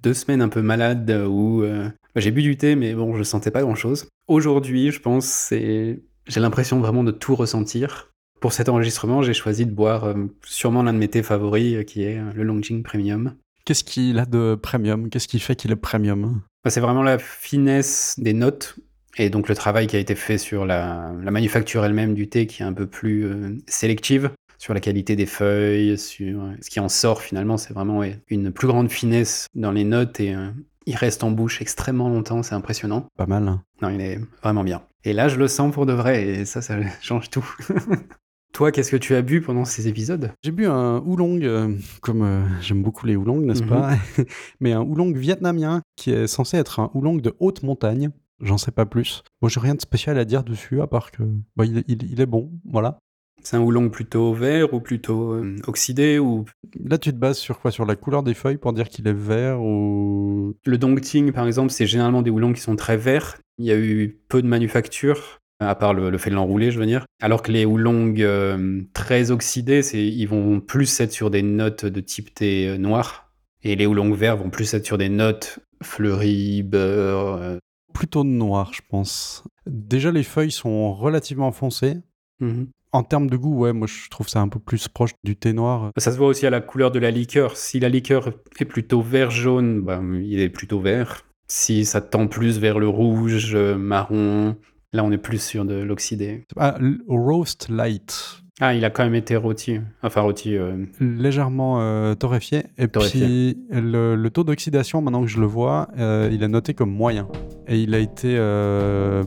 deux 0.03 0.15
semaines 0.15 0.41
un 0.41 0.49
peu 0.49 0.63
malade 0.63 1.11
où 1.29 1.63
euh, 1.63 1.89
bah, 2.15 2.21
j'ai 2.21 2.31
bu 2.31 2.41
du 2.41 2.57
thé, 2.57 2.77
mais 2.77 2.95
bon, 2.95 3.15
je 3.15 3.23
sentais 3.23 3.51
pas 3.51 3.61
grand-chose. 3.61 4.09
Aujourd'hui, 4.27 4.91
je 4.91 5.01
pense, 5.01 5.27
c'est 5.27 6.01
j'ai 6.27 6.41
l'impression 6.41 6.81
vraiment 6.81 7.05
de 7.05 7.11
tout 7.11 7.35
ressentir. 7.35 8.11
Pour 8.41 8.55
cet 8.55 8.71
enregistrement, 8.71 9.21
j'ai 9.21 9.35
choisi 9.35 9.67
de 9.67 9.73
boire 9.73 10.05
euh, 10.05 10.15
sûrement 10.47 10.83
l'un 10.83 10.95
de 10.95 10.99
mes 10.99 11.09
thés 11.09 11.23
favoris, 11.23 11.85
qui 11.85 12.05
est 12.05 12.19
le 12.35 12.43
Longjing 12.43 12.83
Premium. 12.83 13.35
Qu'est-ce 13.67 13.85
qu'il 13.85 14.19
a 14.19 14.25
de 14.25 14.55
premium? 14.55 15.11
Qu'est-ce 15.11 15.29
qui 15.29 15.41
fait 15.41 15.57
qu'il 15.57 15.73
est 15.73 15.77
premium? 15.77 16.41
Bah, 16.65 16.71
c'est 16.71 16.81
vraiment 16.81 17.03
la 17.03 17.19
finesse 17.19 18.15
des 18.19 18.33
notes 18.33 18.77
et 19.17 19.31
donc 19.31 19.49
le 19.49 19.55
travail 19.55 19.87
qui 19.87 19.97
a 19.97 19.99
été 19.99 20.15
fait 20.15 20.39
sur 20.39 20.67
la, 20.67 21.13
la 21.23 21.31
manufacture 21.31 21.85
elle-même 21.85 22.15
du 22.15 22.29
thé 22.29 22.47
qui 22.47 22.63
est 22.63 22.67
un 22.67 22.73
peu 22.73 22.87
plus 22.87 23.25
euh, 23.25 23.57
sélective 23.67 24.31
sur 24.59 24.75
la 24.75 24.81
qualité 24.81 25.17
des 25.17 25.27
feuilles, 25.27 25.97
sur 25.99 26.43
euh, 26.43 26.53
ce 26.61 26.69
qui 26.71 26.81
en 26.81 26.89
sort 26.89 27.23
finalement, 27.23 27.57
c'est 27.57 27.73
vraiment 27.73 27.99
ouais, 27.99 28.19
une 28.29 28.53
plus 28.53 28.67
grande 28.69 28.91
finesse 28.91 29.47
dans 29.55 29.73
les 29.73 29.85
notes 29.85 30.21
et 30.21 30.35
euh, 30.35 30.49
il 30.87 30.97
reste 30.97 31.25
en 31.25 31.31
bouche 31.31 31.61
extrêmement 31.63 32.09
longtemps, 32.09 32.43
c'est 32.43 32.55
impressionnant. 32.55 33.07
Pas 33.17 33.27
mal. 33.27 33.47
hein. 33.49 33.63
Non, 33.83 33.89
il 33.91 34.01
est 34.01 34.19
vraiment 34.43 34.65
bien. 34.65 34.83
Et 35.05 35.13
là, 35.15 35.29
je 35.29 35.37
le 35.39 35.49
sens 35.49 35.73
pour 35.73 35.87
de 35.87 35.93
vrai 35.95 36.27
et 36.27 36.45
ça, 36.45 36.61
ça 36.63 36.77
change 37.01 37.31
tout. 37.31 37.45
Toi, 38.53 38.73
qu'est-ce 38.73 38.91
que 38.91 38.97
tu 38.97 39.15
as 39.15 39.23
bu 39.23 39.41
pendant 39.41 39.65
ces 39.65 39.87
épisodes? 39.87 40.33
J'ai 40.43 40.51
bu 40.51 40.67
un 40.67 40.99
oolong, 41.07 41.39
euh, 41.45 41.69
comme 42.03 42.23
euh, 42.23 42.43
j'aime 42.61 42.83
beaucoup 42.83 43.07
les 43.07 43.15
oolongs, 43.15 43.41
n'est-ce 43.41 43.63
Mhm. 43.63 43.69
pas? 43.69 43.93
Mais 44.61 44.73
un 44.73 44.81
oolong 44.83 45.13
vietnamien 45.17 45.83
qui 45.97 46.11
est 46.11 46.27
censé 46.27 46.57
être 46.57 46.81
un 46.81 46.91
oolong 46.95 47.19
de 47.19 47.33
haute 47.39 47.63
montagne. 47.63 48.11
J'en 48.41 48.59
sais 48.59 48.71
pas 48.73 48.87
plus. 48.87 49.23
Moi, 49.43 49.51
j'ai 49.51 49.61
rien 49.61 49.75
de 49.75 49.81
spécial 49.81 50.19
à 50.19 50.25
dire 50.25 50.43
dessus, 50.45 50.81
à 50.81 50.87
part 50.87 51.11
que 51.11 51.23
bah, 51.57 51.65
il, 51.67 51.85
il- 51.89 52.11
il 52.11 52.21
est 52.21 52.27
bon, 52.27 52.51
voilà. 52.65 52.99
C'est 53.43 53.57
un 53.57 53.61
oolong 53.63 53.89
plutôt 53.89 54.35
vert 54.35 54.75
ou 54.75 54.81
plutôt 54.81 55.33
euh, 55.33 55.57
oxydé 55.67 56.19
ou 56.19 56.45
Là, 56.85 56.99
tu 56.99 57.11
te 57.11 57.17
bases 57.17 57.39
sur 57.39 57.59
quoi? 57.59 57.71
Sur 57.71 57.87
la 57.87 57.97
couleur 57.97 58.23
des 58.23 58.35
feuilles 58.35 58.59
pour 58.59 58.73
dire 58.75 58.89
qu'il 58.89 59.09
est 59.09 59.15
vert 59.15 59.63
ou... 59.63 60.55
Le 60.67 60.77
Dongting, 60.79 61.33
par 61.33 61.47
exemple, 61.47 61.71
c'est 61.71 61.87
généralement 61.87 62.21
des 62.23 62.31
houblons 62.31 62.53
qui 62.53 62.61
sont 62.61 62.77
très 62.77 62.99
verts. 62.99 63.39
Il 63.59 63.65
y 63.65 63.73
a 63.73 63.79
eu 63.79 64.21
peu 64.29 64.43
de 64.43 64.47
manufacture, 64.47 65.39
à 65.59 65.75
part 65.75 65.95
le, 65.95 66.11
le 66.11 66.19
fait 66.19 66.29
de 66.31 66.35
l'enrouler, 66.35 66.71
je 66.71 66.79
veux 66.79 66.85
dire. 66.87 67.07
Alors 67.23 67.43
que 67.43 67.51
les 67.51 67.65
houblons 67.65 68.15
euh, 68.19 68.83
très 68.93 69.31
oxydés, 69.31 69.83
c'est, 69.83 70.07
ils 70.07 70.27
vont 70.27 70.61
plus 70.61 71.01
être 71.01 71.13
sur 71.13 71.31
des 71.31 71.43
notes 71.43 71.87
de 71.87 72.01
type 72.01 72.35
thé 72.35 72.69
euh, 72.69 72.77
noir. 72.77 73.31
Et 73.63 73.75
les 73.75 73.87
houblons 73.87 74.13
verts 74.13 74.37
vont 74.37 74.51
plus 74.51 74.73
être 74.75 74.85
sur 74.85 74.99
des 74.99 75.09
notes 75.09 75.61
fleuries, 75.83 76.63
beurre. 76.63 77.59
Plutôt 77.93 78.25
noir, 78.25 78.73
je 78.73 78.83
pense. 78.89 79.45
Déjà, 79.67 80.11
les 80.11 80.23
feuilles 80.23 80.51
sont 80.51 80.93
relativement 80.93 81.53
foncées. 81.53 81.99
Mhm. 82.41 82.69
En 82.93 83.05
termes 83.05 83.31
de 83.31 83.37
goût, 83.37 83.57
ouais, 83.61 83.73
moi, 83.73 83.87
je 83.87 84.09
trouve 84.09 84.29
ça 84.29 84.41
un 84.41 84.49
peu 84.49 84.59
plus 84.59 84.89
proche 84.89 85.13
du 85.23 85.37
thé 85.37 85.53
noir. 85.53 85.93
Ça 85.97 86.11
se 86.11 86.17
voit 86.17 86.27
aussi 86.27 86.47
à 86.47 86.51
la 86.51 86.61
couleur 86.61 86.91
de 86.91 86.99
la 86.99 87.13
liqueur. 87.13 87.57
Si 87.57 87.79
la 87.79 87.89
liqueur 87.89 88.33
est 88.59 88.65
plutôt 88.65 89.01
vert-jaune, 89.01 89.81
bah, 89.81 90.01
il 90.21 90.41
est 90.41 90.49
plutôt 90.49 90.81
vert. 90.81 91.25
Si 91.47 91.85
ça 91.85 92.01
tend 92.01 92.27
plus 92.27 92.59
vers 92.59 92.79
le 92.79 92.89
rouge, 92.89 93.55
euh, 93.55 93.77
marron, 93.77 94.57
là 94.93 95.03
on 95.03 95.11
est 95.11 95.19
plus 95.19 95.43
sur 95.43 95.65
de 95.65 95.75
l'oxydé. 95.75 96.45
Ah, 96.57 96.79
roast 97.09 97.69
light. 97.69 98.43
Ah, 98.61 98.75
il 98.75 98.85
a 98.85 98.91
quand 98.91 99.05
même 99.05 99.15
été 99.15 99.37
rôti. 99.37 99.81
Enfin, 100.03 100.21
rôti. 100.21 100.57
euh, 100.57 100.85
légèrement 101.01 101.81
euh, 101.81 102.15
torréfié. 102.15 102.65
Et 102.79 102.89
Torréfié. 102.89 103.21
puis 103.25 103.59
le, 103.71 104.15
le 104.17 104.31
taux 104.31 104.45
d'oxydation, 104.45 105.01
maintenant 105.01 105.23
que 105.23 105.29
je 105.29 105.41
le 105.41 105.47
vois, 105.47 105.89
euh, 105.99 106.29
il 106.31 106.43
est 106.43 106.49
noté 106.49 106.75
comme 106.75 106.91
moyen. 106.91 107.27
Et 107.69 107.79
il 107.81 107.95
a 107.95 107.99
été 107.99 108.37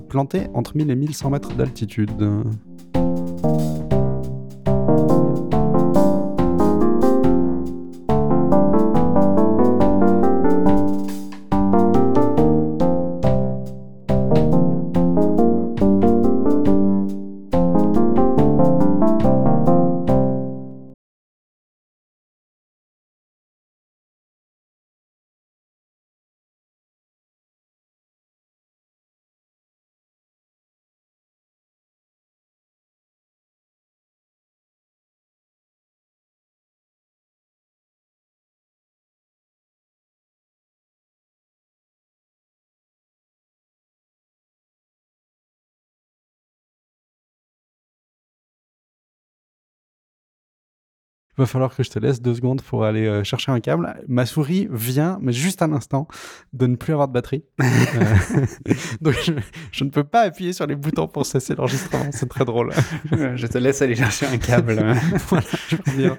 planté 0.10 0.48
entre 0.54 0.76
1000 0.76 0.92
et 0.92 0.96
1100 0.96 1.30
mètres 1.30 1.54
d'altitude. 1.56 2.12
Il 51.36 51.42
va 51.42 51.48
falloir 51.48 51.76
que 51.76 51.82
je 51.82 51.90
te 51.90 51.98
laisse 51.98 52.22
deux 52.22 52.36
secondes 52.36 52.62
pour 52.62 52.84
aller 52.84 53.08
euh, 53.08 53.24
chercher 53.24 53.52
un 53.52 53.60
câble. 53.60 53.96
Ma 54.08 54.28
souris 54.28 54.68
vient, 54.70 55.18
mais 55.20 55.34
juste 55.34 55.64
un 55.64 55.74
instant, 55.74 56.08
de 56.54 56.68
ne 56.68 56.76
plus 56.76 56.94
avoir 56.94 57.08
de 57.08 57.14
batterie. 57.14 57.44
Euh, 57.96 58.46
Donc 59.02 59.16
je, 59.24 59.34
je 59.72 59.84
ne 59.84 59.90
peux 59.90 60.04
pas 60.04 60.22
appuyer 60.22 60.54
sur 60.54 60.66
les 60.66 60.76
boutons 60.76 61.08
pour 61.08 61.26
cesser 61.26 61.54
l'enregistrement. 61.56 62.10
C'est 62.12 62.28
très 62.28 62.46
drôle. 62.46 62.72
je 63.12 63.48
te 63.48 63.58
laisse 63.58 63.82
aller 63.82 63.96
chercher 63.96 64.26
un 64.28 64.38
câble. 64.38 64.76
voilà, 65.28 65.46
je 65.68 65.76
reviens. 65.86 66.18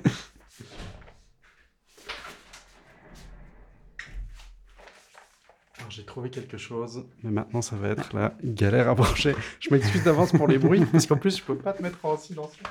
J'ai 5.89 6.05
trouvé 6.05 6.31
quelque 6.31 6.59
chose, 6.59 7.05
mais 7.23 7.31
maintenant 7.31 7.63
ça 7.63 7.77
va 7.77 7.89
être 7.89 8.15
la 8.15 8.35
galère 8.43 8.89
à 8.89 8.95
brancher. 8.95 9.35
Je 9.61 9.71
m'excuse 9.71 10.03
d'avance 10.03 10.33
pour 10.33 10.49
les 10.49 10.59
bruits, 10.59 10.85
parce 10.87 11.07
qu'en 11.07 11.17
plus 11.17 11.39
je 11.39 11.43
peux 11.43 11.57
pas 11.57 11.73
te 11.73 11.83
mettre 11.83 12.05
en 12.05 12.17
silencieux. 12.17 12.65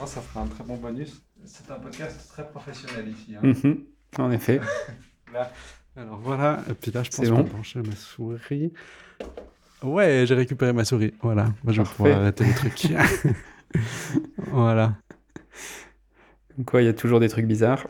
Oh, 0.00 0.06
ça 0.06 0.20
fera 0.20 0.40
un 0.40 0.46
très 0.46 0.64
bon 0.64 0.76
bonus. 0.76 1.22
C'est 1.44 1.70
un 1.70 1.76
podcast 1.76 2.28
très 2.28 2.48
professionnel 2.48 3.08
ici. 3.08 3.36
hein. 3.36 3.40
Mhm, 3.42 3.84
en 4.18 4.30
effet. 4.32 4.60
Alors 5.96 6.18
voilà, 6.18 6.60
et 6.70 6.74
puis 6.74 6.90
là 6.90 7.02
je 7.02 7.10
pense 7.10 7.28
bon. 7.28 7.42
brancher 7.42 7.80
ma 7.82 7.94
souris. 7.94 8.72
Ouais, 9.82 10.24
j'ai 10.26 10.34
récupéré 10.34 10.72
ma 10.72 10.84
souris. 10.84 11.12
Voilà, 11.20 11.52
moi 11.64 11.72
je 11.72 11.82
vais 11.82 11.88
pouvoir 11.88 12.18
arrêter 12.18 12.44
le 12.44 12.54
truc. 12.54 12.86
voilà. 14.50 14.94
Comme 16.54 16.64
quoi, 16.64 16.82
il 16.82 16.86
y 16.86 16.88
a 16.88 16.92
toujours 16.94 17.20
des 17.20 17.28
trucs 17.28 17.46
bizarres? 17.46 17.86